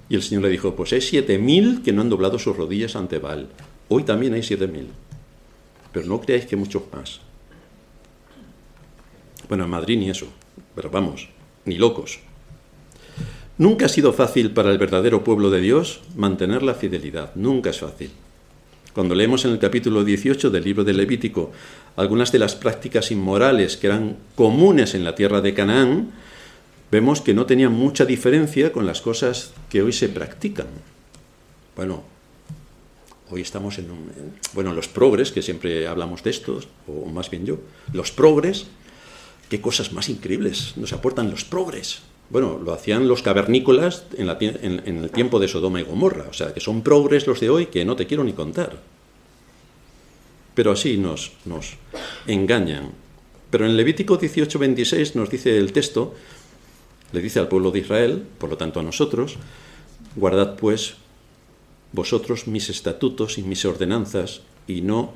Y 0.10 0.15
el 0.15 0.23
Señor 0.23 0.43
le 0.43 0.50
dijo, 0.50 0.76
pues 0.76 0.93
hay 0.93 1.02
siete 1.02 1.38
mil 1.38 1.84
que 1.84 1.91
no 1.91 2.02
han 2.02 2.10
doblado 2.10 2.39
sus 2.39 2.56
rodillas 2.56 2.95
ante 2.95 3.19
Baal. 3.19 3.50
Hoy 3.89 4.04
también 4.04 4.34
hay 4.34 4.41
siete 4.41 4.67
mil. 4.67 4.88
Pero 5.91 6.08
no 6.08 6.21
creáis 6.21 6.45
que 6.45 6.56
muchos 6.56 6.84
más. 6.93 7.19
Bueno, 9.50 9.65
en 9.65 9.69
Madrid 9.69 9.97
ni 9.97 10.10
eso, 10.10 10.28
pero 10.73 10.89
vamos, 10.89 11.30
ni 11.65 11.78
locos. 11.78 12.19
Nunca 13.58 13.86
ha 13.88 13.89
sido 13.89 14.13
fácil 14.13 14.52
para 14.52 14.71
el 14.71 14.78
verdadero 14.78 15.23
pueblo 15.23 15.50
de 15.50 15.62
Dios 15.62 16.02
mantener 16.15 16.63
la 16.63 16.73
fidelidad, 16.73 17.34
nunca 17.36 17.71
es 17.71 17.80
fácil. 17.80 18.12
Cuando 18.97 19.13
leemos 19.13 19.45
en 19.45 19.51
el 19.51 19.60
capítulo 19.60 20.03
18 20.03 20.49
del 20.49 20.63
libro 20.63 20.83
de 20.83 20.91
Levítico 20.91 21.51
algunas 21.97 22.31
de 22.31 22.39
las 22.39 22.55
prácticas 22.55 23.12
inmorales 23.12 23.77
que 23.77 23.86
eran 23.86 24.17
comunes 24.33 24.95
en 24.95 25.03
la 25.03 25.13
tierra 25.13 25.39
de 25.39 25.53
Canaán, 25.53 26.10
vemos 26.89 27.21
que 27.21 27.36
no 27.36 27.45
tenían 27.45 27.73
mucha 27.73 28.05
diferencia 28.05 28.71
con 28.71 28.88
las 28.88 29.01
cosas 29.01 29.53
que 29.69 29.83
hoy 29.83 29.93
se 29.93 30.10
practican. 30.10 30.65
Bueno, 31.75 32.05
hoy 33.29 33.41
estamos 33.41 33.77
en, 33.77 33.91
un, 33.91 34.12
bueno, 34.53 34.73
los 34.73 34.88
progres, 34.88 35.31
que 35.31 35.43
siempre 35.43 35.86
hablamos 35.86 36.23
de 36.23 36.31
estos, 36.31 36.67
o 36.88 37.05
más 37.05 37.29
bien 37.29 37.45
yo, 37.45 37.60
los 37.93 38.12
progres 38.12 38.65
qué 39.47 39.62
cosas 39.62 39.93
más 39.93 40.10
increíbles 40.10 40.73
nos 40.75 40.91
aportan 40.91 41.29
los 41.29 41.45
progres. 41.45 41.99
Bueno, 42.29 42.59
lo 42.63 42.73
hacían 42.73 43.07
los 43.07 43.21
cavernícolas 43.21 44.05
en, 44.17 44.29
el 44.29 45.09
tiempo 45.11 45.39
de 45.39 45.47
Sodoma 45.47 45.79
y 45.79 45.83
Gomorra, 45.83 46.25
o 46.29 46.33
sea, 46.33 46.53
que 46.53 46.59
son 46.59 46.81
progres 46.81 47.25
los 47.25 47.39
de 47.39 47.49
hoy 47.49 47.67
que 47.67 47.85
no 47.85 47.95
te 47.95 48.05
quiero 48.05 48.23
ni 48.23 48.33
contar. 48.33 48.81
Pero 50.53 50.71
así 50.71 50.97
nos, 50.97 51.31
nos 51.45 51.75
engañan. 52.25 52.91
Pero 53.49 53.65
en 53.65 53.77
Levítico 53.77 54.19
18:26 54.19 55.15
nos 55.15 55.29
dice 55.29 55.57
el 55.57 55.71
texto, 55.71 56.15
le 57.13 57.21
dice 57.21 57.39
al 57.39 57.47
pueblo 57.47 57.71
de 57.71 57.79
Israel, 57.79 58.23
por 58.37 58.49
lo 58.49 58.57
tanto 58.57 58.81
a 58.81 58.83
nosotros, 58.83 59.37
guardad 60.15 60.57
pues 60.57 60.95
vosotros 61.93 62.47
mis 62.47 62.69
estatutos 62.69 63.37
y 63.37 63.43
mis 63.43 63.63
ordenanzas 63.63 64.41
y 64.67 64.81
no 64.81 65.13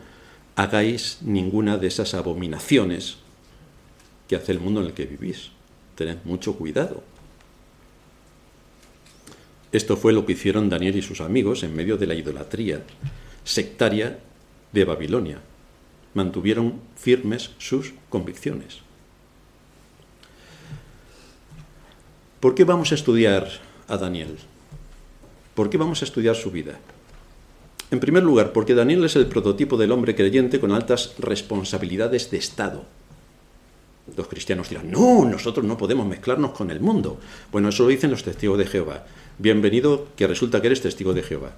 hagáis 0.55 1.17
ninguna 1.21 1.77
de 1.77 1.87
esas 1.87 2.13
abominaciones 2.13 3.17
que 4.29 4.37
hace 4.37 4.53
el 4.53 4.61
mundo 4.61 4.79
en 4.79 4.87
el 4.87 4.93
que 4.93 5.05
vivís. 5.05 5.51
Tened 5.95 6.17
mucho 6.23 6.55
cuidado. 6.55 7.03
Esto 9.71 9.95
fue 9.95 10.11
lo 10.11 10.25
que 10.25 10.33
hicieron 10.33 10.69
Daniel 10.69 10.97
y 10.97 11.01
sus 11.01 11.21
amigos 11.21 11.63
en 11.63 11.75
medio 11.75 11.97
de 11.97 12.07
la 12.07 12.15
idolatría 12.15 12.83
sectaria 13.43 14.19
de 14.71 14.85
Babilonia. 14.85 15.39
Mantuvieron 16.13 16.81
firmes 16.95 17.51
sus 17.57 17.93
convicciones. 18.09 18.79
¿Por 22.41 22.55
qué 22.55 22.65
vamos 22.65 22.91
a 22.91 22.95
estudiar 22.95 23.47
a 23.87 23.97
Daniel? 23.97 24.37
¿Por 25.55 25.69
qué 25.69 25.77
vamos 25.77 26.01
a 26.01 26.05
estudiar 26.05 26.35
su 26.35 26.51
vida? 26.51 26.79
En 27.91 27.99
primer 27.99 28.23
lugar, 28.23 28.51
porque 28.51 28.73
Daniel 28.73 29.05
es 29.05 29.15
el 29.15 29.27
prototipo 29.27 29.77
del 29.77 29.91
hombre 29.91 30.15
creyente 30.15 30.59
con 30.59 30.71
altas 30.71 31.13
responsabilidades 31.19 32.31
de 32.31 32.37
Estado. 32.37 32.85
Los 34.17 34.27
cristianos 34.27 34.69
dirán, 34.69 34.89
no, 34.91 35.25
nosotros 35.25 35.65
no 35.65 35.77
podemos 35.77 36.05
mezclarnos 36.05 36.51
con 36.51 36.71
el 36.71 36.79
mundo. 36.79 37.19
Bueno, 37.51 37.69
eso 37.69 37.83
lo 37.83 37.89
dicen 37.89 38.11
los 38.11 38.23
testigos 38.23 38.57
de 38.57 38.65
Jehová. 38.65 39.05
Bienvenido 39.37 40.07
que 40.15 40.27
resulta 40.27 40.59
que 40.59 40.67
eres 40.67 40.81
testigo 40.81 41.13
de 41.13 41.23
Jehová. 41.23 41.51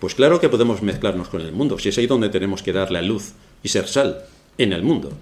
Pues 0.00 0.14
claro 0.14 0.40
que 0.40 0.48
podemos 0.48 0.82
mezclarnos 0.82 1.28
con 1.28 1.40
el 1.40 1.52
mundo, 1.52 1.78
si 1.78 1.88
es 1.88 1.98
ahí 1.98 2.06
donde 2.06 2.28
tenemos 2.28 2.62
que 2.62 2.72
darle 2.72 2.98
a 2.98 3.02
luz 3.02 3.32
y 3.62 3.68
ser 3.68 3.88
sal, 3.88 4.24
en 4.58 4.72
el 4.72 4.82
mundo. 4.82 5.12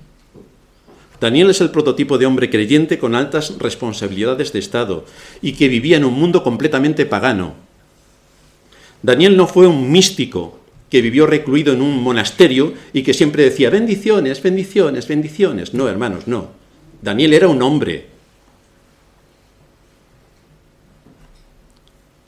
Daniel 1.21 1.51
es 1.51 1.61
el 1.61 1.71
prototipo 1.71 2.19
de 2.19 2.27
hombre 2.27 2.51
creyente 2.51 2.99
con 2.99 3.15
altas 3.15 3.57
responsabilidades 3.59 4.53
de 4.53 4.59
Estado 4.59 5.05
y 5.41 5.53
que 5.53 5.69
vivía 5.69 5.97
en 5.97 6.05
un 6.05 6.15
mundo 6.15 6.43
completamente 6.43 7.07
pagano. 7.07 7.55
Daniel 9.03 9.37
no 9.37 9.47
fue 9.47 9.67
un 9.67 9.91
místico 9.91 10.59
que 10.91 11.03
vivió 11.03 11.27
recluido 11.27 11.73
en 11.73 11.83
un 11.83 12.03
monasterio 12.03 12.75
y 12.93 13.03
que 13.03 13.15
siempre 13.15 13.43
decía, 13.43 13.71
bendiciones, 13.71 14.43
bendiciones, 14.43 15.09
bendiciones. 15.09 15.75
No, 15.75 15.89
hermanos, 15.89 16.29
no. 16.29 16.51
Daniel 17.03 17.35
era 17.35 17.49
un 17.49 17.63
hombre. 17.63 18.07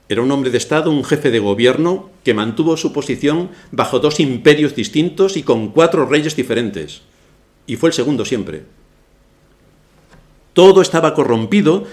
Era 0.09 0.23
un 0.23 0.31
hombre 0.31 0.51
de 0.51 0.59
Estado, 0.59 0.91
un 0.91 1.05
jefe 1.05 1.31
de 1.31 1.39
gobierno 1.39 2.11
que 2.25 2.35
mantuvo 2.35 2.77
su 2.77 2.93
posición 2.93 3.51
bajo 3.71 4.01
dos 4.01 4.21
imperios 4.21 4.75
distintos 4.75 5.37
y 5.37 5.43
con 5.43 5.69
cuatro 5.69 6.07
reyes 6.07 6.35
diferentes. 6.35 7.03
Y 7.67 7.77
fue 7.77 7.91
el 7.91 7.95
segundo 7.95 8.25
siempre. 8.25 8.65
Todo 10.55 10.81
estaba 10.81 11.15
corrompido, 11.15 11.85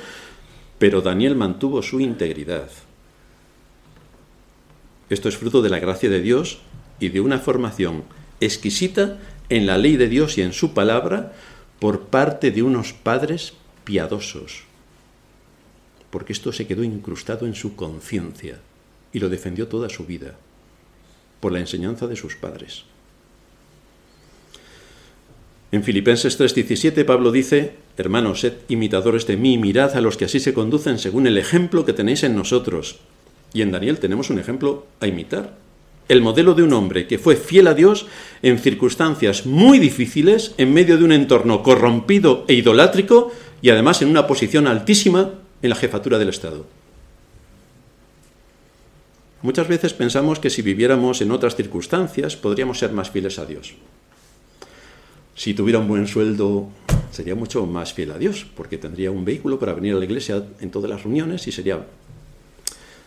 pero 0.80 1.02
Daniel 1.02 1.36
mantuvo 1.36 1.82
su 1.82 2.00
integridad. 2.00 2.70
Esto 5.10 5.30
es 5.30 5.38
fruto 5.38 5.62
de 5.62 5.70
la 5.70 5.80
gracia 5.80 6.10
de 6.10 6.22
Dios 6.22 6.60
y 7.00 7.10
de 7.10 7.22
una 7.22 7.40
formación 7.40 8.04
exquisita 8.40 9.20
en 9.50 9.66
la 9.66 9.78
ley 9.78 9.98
de 9.98 10.10
Dios 10.10 10.38
y 10.38 10.42
en 10.42 10.54
su 10.54 10.74
palabra 10.74 11.34
por 11.80 12.08
parte 12.08 12.52
de 12.52 12.64
unos 12.64 12.94
padres 12.94 13.54
piadosos, 13.84 14.64
porque 16.10 16.34
esto 16.34 16.52
se 16.52 16.66
quedó 16.66 16.84
incrustado 16.84 17.46
en 17.46 17.54
su 17.54 17.76
conciencia 17.76 18.60
y 19.14 19.20
lo 19.20 19.30
defendió 19.30 19.68
toda 19.68 19.90
su 19.90 20.06
vida, 20.06 20.36
por 21.40 21.52
la 21.52 21.60
enseñanza 21.60 22.08
de 22.08 22.16
sus 22.16 22.36
padres. 22.36 22.86
En 25.72 25.84
Filipenses 25.84 26.40
3:17 26.40 27.06
Pablo 27.06 27.32
dice, 27.32 27.76
Hermanos, 27.98 28.40
sed 28.40 28.54
imitadores 28.70 29.28
de 29.28 29.38
mí 29.38 29.54
y 29.54 29.58
mirad 29.58 29.96
a 29.96 30.02
los 30.02 30.18
que 30.18 30.26
así 30.26 30.40
se 30.40 30.54
conducen 30.54 30.98
según 30.98 31.28
el 31.28 31.38
ejemplo 31.38 31.86
que 31.86 31.94
tenéis 31.94 32.24
en 32.24 32.36
nosotros 32.36 33.00
y 33.56 33.62
en 33.62 33.72
Daniel 33.72 34.00
tenemos 34.00 34.30
un 34.30 34.38
ejemplo 34.38 34.86
a 35.00 35.08
imitar. 35.08 35.56
El 36.10 36.22
modelo 36.22 36.54
de 36.54 36.62
un 36.62 36.74
hombre 36.74 37.08
que 37.08 37.18
fue 37.18 37.38
fiel 37.38 37.68
a 37.68 37.74
Dios 37.74 38.06
en 38.44 38.60
circunstancias 38.60 39.46
muy 39.46 39.80
difíciles, 39.80 40.54
en 40.58 40.74
medio 40.74 40.98
de 40.98 41.06
un 41.06 41.14
entorno 41.14 41.64
corrompido 41.64 42.44
e 42.50 42.54
idolátrico 42.54 43.32
y 43.62 43.70
además 43.70 44.02
en 44.02 44.10
una 44.10 44.28
posición 44.28 44.68
altísima 44.68 45.32
en 45.62 45.70
la 45.70 45.76
jefatura 45.78 46.20
del 46.20 46.30
Estado. 46.30 46.66
Muchas 49.42 49.70
veces 49.70 49.94
pensamos 49.94 50.40
que 50.40 50.50
si 50.50 50.62
viviéramos 50.62 51.22
en 51.22 51.32
otras 51.32 51.56
circunstancias 51.56 52.36
podríamos 52.36 52.78
ser 52.78 52.92
más 52.92 53.10
fieles 53.10 53.40
a 53.40 53.46
Dios. 53.46 53.74
Si 55.34 55.54
tuviera 55.54 55.80
un 55.80 55.88
buen 55.88 56.08
sueldo 56.08 56.70
sería 57.12 57.36
mucho 57.36 57.66
más 57.66 57.94
fiel 57.94 58.12
a 58.12 58.18
Dios, 58.18 58.46
porque 58.56 58.78
tendría 58.78 59.12
un 59.12 59.24
vehículo 59.24 59.58
para 59.58 59.74
venir 59.74 59.96
a 59.96 60.00
la 60.00 60.06
iglesia 60.06 60.44
en 60.60 60.70
todas 60.70 60.90
las 60.90 61.04
reuniones 61.04 61.48
y 61.48 61.54
sería 61.54 61.86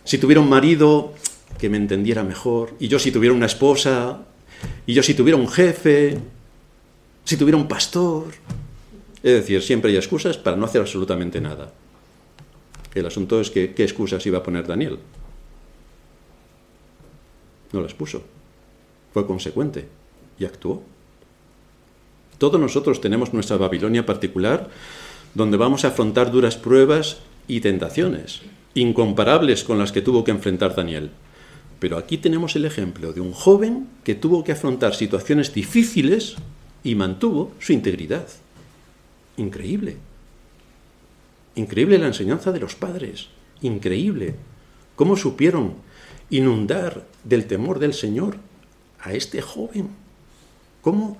si 0.08 0.16
tuviera 0.16 0.40
un 0.40 0.48
marido 0.48 1.12
que 1.58 1.68
me 1.68 1.76
entendiera 1.76 2.24
mejor, 2.24 2.72
y 2.80 2.88
yo 2.88 2.98
si 2.98 3.12
tuviera 3.12 3.34
una 3.34 3.44
esposa, 3.44 4.22
y 4.86 4.94
yo 4.94 5.02
si 5.02 5.12
tuviera 5.12 5.36
un 5.36 5.46
jefe, 5.46 6.16
si 7.24 7.36
tuviera 7.36 7.58
un 7.58 7.68
pastor. 7.68 8.28
Es 9.22 9.32
decir, 9.34 9.60
siempre 9.60 9.90
hay 9.90 9.98
excusas 9.98 10.38
para 10.38 10.56
no 10.56 10.64
hacer 10.64 10.80
absolutamente 10.80 11.42
nada. 11.42 11.74
El 12.94 13.04
asunto 13.04 13.38
es 13.38 13.50
que 13.50 13.74
qué 13.74 13.82
excusas 13.82 14.24
iba 14.24 14.38
a 14.38 14.42
poner 14.42 14.66
Daniel. 14.66 14.98
No 17.72 17.82
las 17.82 17.92
puso. 17.92 18.22
Fue 19.12 19.26
consecuente 19.26 19.88
y 20.38 20.46
actuó. 20.46 20.82
Todos 22.38 22.58
nosotros 22.58 23.02
tenemos 23.02 23.34
nuestra 23.34 23.58
Babilonia 23.58 24.06
particular 24.06 24.70
donde 25.34 25.58
vamos 25.58 25.84
a 25.84 25.88
afrontar 25.88 26.32
duras 26.32 26.56
pruebas 26.56 27.18
y 27.46 27.60
tentaciones 27.60 28.40
incomparables 28.74 29.64
con 29.64 29.78
las 29.78 29.92
que 29.92 30.02
tuvo 30.02 30.24
que 30.24 30.30
enfrentar 30.30 30.74
Daniel. 30.74 31.10
Pero 31.78 31.96
aquí 31.96 32.18
tenemos 32.18 32.56
el 32.56 32.64
ejemplo 32.64 33.12
de 33.12 33.20
un 33.20 33.32
joven 33.32 33.88
que 34.04 34.14
tuvo 34.14 34.44
que 34.44 34.52
afrontar 34.52 34.94
situaciones 34.94 35.54
difíciles 35.54 36.36
y 36.82 36.94
mantuvo 36.94 37.52
su 37.60 37.72
integridad. 37.72 38.26
Increíble. 39.36 39.96
Increíble 41.54 41.98
la 41.98 42.08
enseñanza 42.08 42.52
de 42.52 42.60
los 42.60 42.74
padres. 42.74 43.28
Increíble. 43.62 44.34
¿Cómo 44.96 45.16
supieron 45.16 45.74
inundar 46.30 47.06
del 47.24 47.46
temor 47.46 47.78
del 47.78 47.94
Señor 47.94 48.36
a 49.00 49.12
este 49.12 49.40
joven? 49.40 49.90
¿Cómo 50.82 51.18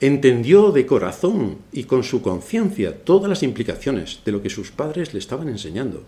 entendió 0.00 0.72
de 0.72 0.86
corazón 0.86 1.58
y 1.72 1.84
con 1.84 2.02
su 2.02 2.22
conciencia 2.22 3.04
todas 3.04 3.28
las 3.28 3.42
implicaciones 3.42 4.20
de 4.24 4.32
lo 4.32 4.42
que 4.42 4.50
sus 4.50 4.70
padres 4.70 5.12
le 5.12 5.20
estaban 5.20 5.48
enseñando? 5.48 6.04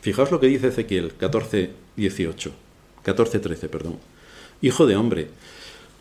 Fijaos 0.00 0.30
lo 0.30 0.40
que 0.40 0.46
dice 0.46 0.68
Ezequiel 0.68 1.12
14, 1.16 1.70
18, 1.96 2.52
14, 3.02 3.38
13, 3.38 3.68
perdón. 3.68 3.96
Hijo 4.62 4.86
de 4.86 4.96
hombre, 4.96 5.28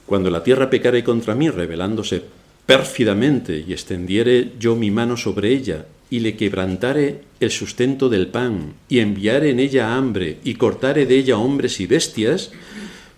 cuando 0.06 0.30
la 0.30 0.43
tierra 0.43 0.70
pecare 0.70 1.04
contra 1.04 1.36
mí, 1.36 1.50
revelándose 1.50 2.24
pérfidamente, 2.66 3.64
y 3.68 3.74
extendiere 3.74 4.54
yo 4.60 4.76
mi 4.76 4.91
mano 4.91 5.18
sobre 5.18 5.50
ella, 5.50 5.86
y 6.10 6.20
le 6.20 6.36
quebrantare 6.36 7.22
el 7.39 7.52
sustento 7.52 8.10
del 8.10 8.28
pan, 8.28 8.74
y 8.88 9.00
enviare 9.00 9.50
en 9.50 9.60
ella 9.60 9.95
hambre, 9.95 10.38
y 10.43 10.56
cortare 10.56 11.06
de 11.06 11.16
ella 11.16 11.38
hombres 11.38 11.80
y 11.80 11.88
bestias, 11.88 12.52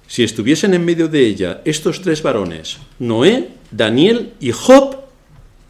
si 0.07 0.23
estuviesen 0.23 0.73
en 0.73 0.83
medio 0.83 1.07
de 1.07 1.25
ella 1.25 1.61
estos 1.63 2.01
tres 2.01 2.21
varones, 2.21 2.77
Noé, 2.99 3.49
Daniel 3.71 4.33
y 4.39 4.51
Job, 4.51 4.99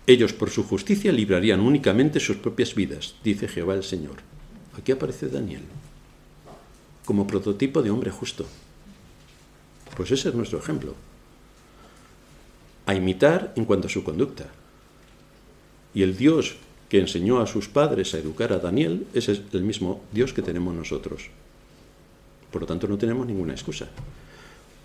Ellos 0.07 0.34
por 0.34 0.49
su 0.49 0.64
justicia 0.64 1.12
librarían 1.12 1.59
únicamente 1.59 2.20
sus 2.20 2.38
propias 2.38 2.74
vidas, 2.74 3.14
dice 3.24 3.47
Jehová 3.47 3.76
el 3.76 3.84
Señor. 3.84 4.16
Aquí 4.78 4.91
aparece 4.91 5.28
Daniel 5.28 5.63
como 7.05 7.28
prototipo 7.28 7.82
de 7.82 7.89
hombre 7.89 8.11
justo. 8.11 8.45
Pues 9.97 10.11
ese 10.11 10.30
es 10.30 10.36
nuestro 10.36 10.59
ejemplo. 10.59 10.95
A 12.86 12.95
imitar 12.95 13.53
en 13.55 13.65
cuanto 13.65 13.88
a 13.88 13.89
su 13.89 14.03
conducta. 14.03 14.47
Y 15.93 16.03
el 16.03 16.15
Dios 16.15 16.55
que 16.89 16.99
enseñó 16.99 17.41
a 17.41 17.47
sus 17.47 17.67
padres 17.67 18.13
a 18.13 18.19
educar 18.19 18.53
a 18.53 18.59
Daniel 18.59 19.07
es 19.13 19.28
el 19.28 19.63
mismo 19.63 20.03
Dios 20.11 20.34
que 20.34 20.41
tenemos 20.41 20.74
nosotros. 20.74 21.30
Por 22.51 22.61
lo 22.61 22.67
tanto, 22.67 22.88
no 22.88 22.97
tenemos 22.97 23.28
ninguna 23.28 23.53
excusa 23.53 23.88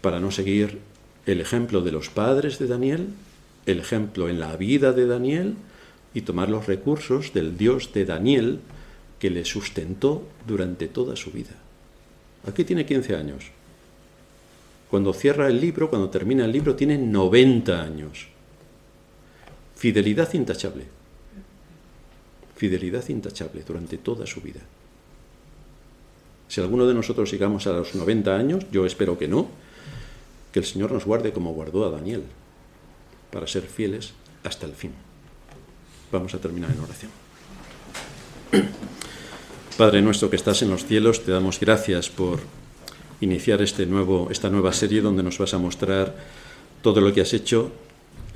para 0.01 0.21
no 0.21 0.31
seguir 0.31 0.79
el 1.27 1.41
ejemplo 1.41 1.81
de 1.81 1.91
los 1.91 2.09
padres 2.11 2.59
de 2.59 2.69
Daniel, 2.69 3.09
el 3.67 3.81
ejemplo 3.81 4.29
en 4.29 4.39
la 4.39 4.57
vida 4.57 4.93
de 4.93 5.07
Daniel 5.07 5.57
y 6.15 6.21
tomar 6.21 6.49
los 6.49 6.67
recursos 6.67 7.33
del 7.33 7.57
Dios 7.57 7.93
de 7.93 8.05
Daniel 8.05 8.61
que 9.19 9.31
le 9.31 9.45
sustentó 9.45 10.27
durante 10.47 10.89
toda 10.89 11.17
su 11.17 11.31
vida. 11.31 11.55
Aquí 12.47 12.65
tiene 12.65 12.87
15 12.87 13.17
años. 13.17 13.45
Cuando 14.91 15.13
cierra 15.13 15.49
el 15.49 15.61
libro, 15.61 15.91
cuando 15.91 16.11
termina 16.11 16.45
el 16.45 16.53
libro, 16.53 16.77
tiene 16.77 16.97
90 16.97 17.83
años. 17.83 18.29
Fidelidad 19.75 20.33
intachable. 20.35 20.85
Fidelidad 22.57 23.07
intachable 23.09 23.63
durante 23.67 23.99
toda 23.99 24.27
su 24.27 24.41
vida. 24.41 24.61
Si 26.49 26.61
alguno 26.61 26.87
de 26.87 26.95
nosotros 26.95 27.31
llegamos 27.31 27.67
a 27.67 27.73
los 27.73 27.95
90 27.95 28.37
años, 28.37 28.67
yo 28.71 28.87
espero 28.87 29.19
que 29.19 29.29
no, 29.29 29.49
que 30.53 30.61
el 30.61 30.65
Señor 30.65 30.93
nos 30.93 31.05
guarde 31.05 31.33
como 31.33 31.53
guardó 31.53 31.85
a 31.85 31.91
Daniel, 31.91 32.23
para 33.31 33.47
ser 33.47 33.65
fieles 33.65 34.13
hasta 34.45 34.67
el 34.67 34.73
fin. 34.73 34.93
Vamos 36.13 36.33
a 36.35 36.39
terminar 36.39 36.71
en 36.71 36.81
oración. 36.81 37.11
Padre 39.77 40.01
nuestro 40.01 40.31
que 40.31 40.37
estás 40.37 40.63
en 40.63 40.71
los 40.71 40.87
cielos, 40.87 41.23
te 41.23 41.33
damos 41.33 41.61
gracias 41.61 42.09
por 42.09 42.41
iniciar 43.21 43.61
este 43.61 43.85
nuevo, 43.85 44.29
esta 44.31 44.49
nueva 44.49 44.73
serie 44.73 45.03
donde 45.03 45.23
nos 45.23 45.37
vas 45.37 45.53
a 45.53 45.59
mostrar 45.59 46.17
todo 46.81 47.03
lo 47.03 47.13
que 47.13 47.21
has 47.21 47.35
hecho 47.35 47.73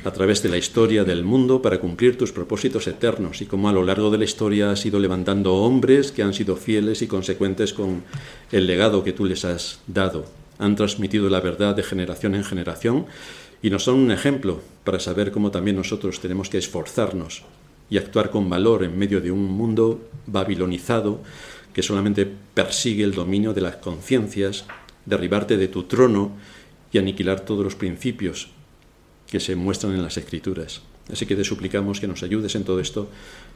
a 0.05 0.11
través 0.11 0.43
de 0.43 0.51
la 0.51 0.59
historia 0.59 1.03
del 1.03 1.25
mundo 1.25 1.63
para 1.63 1.81
cumplir 1.81 2.19
tus 2.19 2.31
propósitos 2.31 2.87
eternos 2.89 3.41
y 3.41 3.47
cómo 3.47 3.71
a 3.71 3.73
lo 3.73 3.83
largo 3.85 4.11
de 4.11 4.19
la 4.19 4.25
historia 4.25 4.71
has 4.71 4.85
ido 4.85 5.01
levantando 5.01 5.55
hombres 5.55 6.13
que 6.13 6.23
han 6.23 6.35
sido 6.35 6.57
fieles 6.57 7.01
y 7.01 7.07
consecuentes 7.07 7.73
con 7.73 8.03
el 8.53 8.67
legado 8.67 9.03
que 9.03 9.15
tú 9.15 9.25
les 9.25 9.47
has 9.47 9.81
dado. 9.87 10.27
Han 10.59 10.77
transmitido 10.77 11.31
la 11.31 11.41
verdad 11.41 11.75
de 11.75 11.83
generación 11.83 12.35
en 12.35 12.45
generación 12.45 13.07
y 13.63 13.71
nos 13.71 13.85
son 13.85 13.95
un 13.95 14.11
ejemplo 14.11 14.61
para 14.85 15.01
saber 15.01 15.33
cómo 15.33 15.51
también 15.51 15.77
nosotros 15.77 16.21
tenemos 16.21 16.51
que 16.51 16.59
esforzarnos 16.59 17.45
y 17.91 17.99
actuar 17.99 18.31
con 18.31 18.49
valor 18.49 18.85
en 18.85 18.97
medio 18.97 19.21
de 19.21 19.31
un 19.31 19.45
mundo 19.45 20.09
babilonizado 20.27 21.21
que 21.75 21.83
solamente 21.83 22.27
persigue 22.55 23.05
el 23.05 23.15
dominio 23.15 23.53
de 23.53 23.61
las 23.61 23.77
conciencias, 23.77 24.65
derribarte 25.07 25.57
de 25.57 25.69
tu 25.69 25.85
trono 25.85 26.33
y 26.93 26.99
aniquilar 26.99 27.41
todos 27.41 27.65
los 27.65 27.75
principios 27.75 28.51
que 29.29 29.41
se 29.41 29.57
muestran 29.57 29.95
en 29.95 30.03
las 30.03 30.17
escrituras. 30.17 30.83
Así 31.13 31.27
que 31.27 31.37
te 31.37 31.45
suplicamos 31.45 32.01
que 32.01 32.09
nos 32.09 32.23
ayudes 32.23 32.55
en 32.55 32.65
todo 32.65 32.81
esto, 32.81 33.09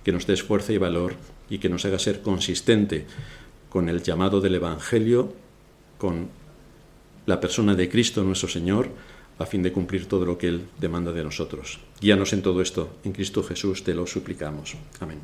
que 0.03 0.12
nos 0.12 0.26
des 0.26 0.43
fuerza 0.43 0.72
y 0.72 0.78
valor 0.78 1.14
y 1.49 1.59
que 1.59 1.68
nos 1.68 1.85
haga 1.85 1.99
ser 1.99 2.22
consistente 2.22 3.07
con 3.68 3.89
el 3.89 4.03
llamado 4.03 4.41
del 4.41 4.57
Evangelio, 4.57 5.32
con 5.99 6.28
la 7.26 7.41
persona 7.41 7.74
de 7.74 7.89
Cristo 7.89 8.22
nuestro 8.22 8.49
Señor, 8.49 8.91
a 9.39 9.47
fin 9.47 9.62
de 9.62 9.72
cumplir 9.72 10.07
todo 10.07 10.24
lo 10.24 10.39
que 10.39 10.49
Él 10.49 10.66
demanda 10.78 11.12
de 11.12 11.24
nosotros. 11.24 11.80
Guíanos 12.01 12.32
en 12.32 12.43
todo 12.43 12.61
esto. 12.61 12.97
En 13.05 13.12
Cristo 13.12 13.43
Jesús 13.43 13.82
te 13.82 13.95
lo 13.95 14.07
suplicamos. 14.07 14.76
Amén. 15.01 15.18